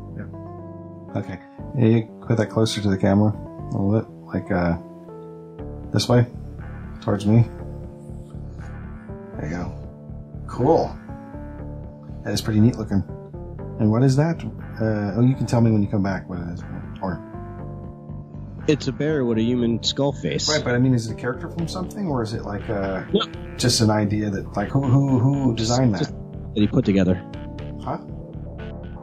[1.17, 1.39] Okay.
[1.77, 4.79] Yeah, you put that closer to the camera a little bit, like uh,
[5.93, 6.27] this way,
[7.03, 7.45] towards me.
[9.39, 9.73] There you go.
[10.47, 10.97] Cool.
[12.25, 13.03] That is pretty neat looking.
[13.81, 14.43] And what is that?
[14.81, 16.63] Uh, oh, you can tell me when you come back what it is.
[17.03, 17.21] Or
[18.69, 20.49] It's a bear with a human skull face.
[20.49, 23.03] right, but I mean, is it a character from something, or is it like uh,
[23.13, 23.27] No.
[23.57, 25.99] just an idea that like who who who designed that?
[25.99, 26.15] Just-
[26.55, 27.23] that he put together.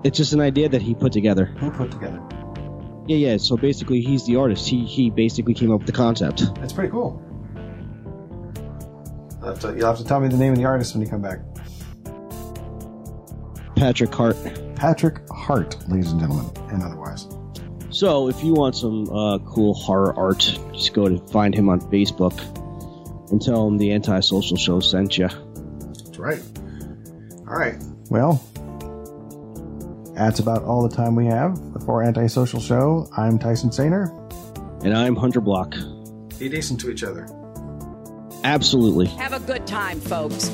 [0.04, 1.46] It's just an idea that he put together.
[1.46, 2.22] Who put together?
[3.08, 3.38] Yeah, yeah.
[3.38, 4.68] So basically, he's the artist.
[4.68, 6.44] He he basically came up with the concept.
[6.56, 7.22] That's pretty cool.
[9.40, 11.10] You'll have, to, you'll have to tell me the name of the artist when you
[11.10, 11.40] come back.
[13.76, 14.36] Patrick Hart.
[14.76, 17.28] Patrick Hart, ladies and gentlemen, and otherwise.
[17.90, 20.40] So if you want some uh, cool horror art,
[20.74, 22.38] just go to find him on Facebook
[23.32, 25.28] and tell him the Antisocial Show sent you.
[25.28, 26.42] That's right.
[27.48, 27.76] All right.
[28.10, 28.44] Well,
[30.20, 33.10] that's about all the time we have for Antisocial Show.
[33.16, 34.10] I'm Tyson Sainer.
[34.84, 35.74] And I'm Hunter Block.
[36.38, 37.26] Be decent to each other.
[38.44, 39.08] Absolutely.
[39.08, 40.50] Have a good time, folks.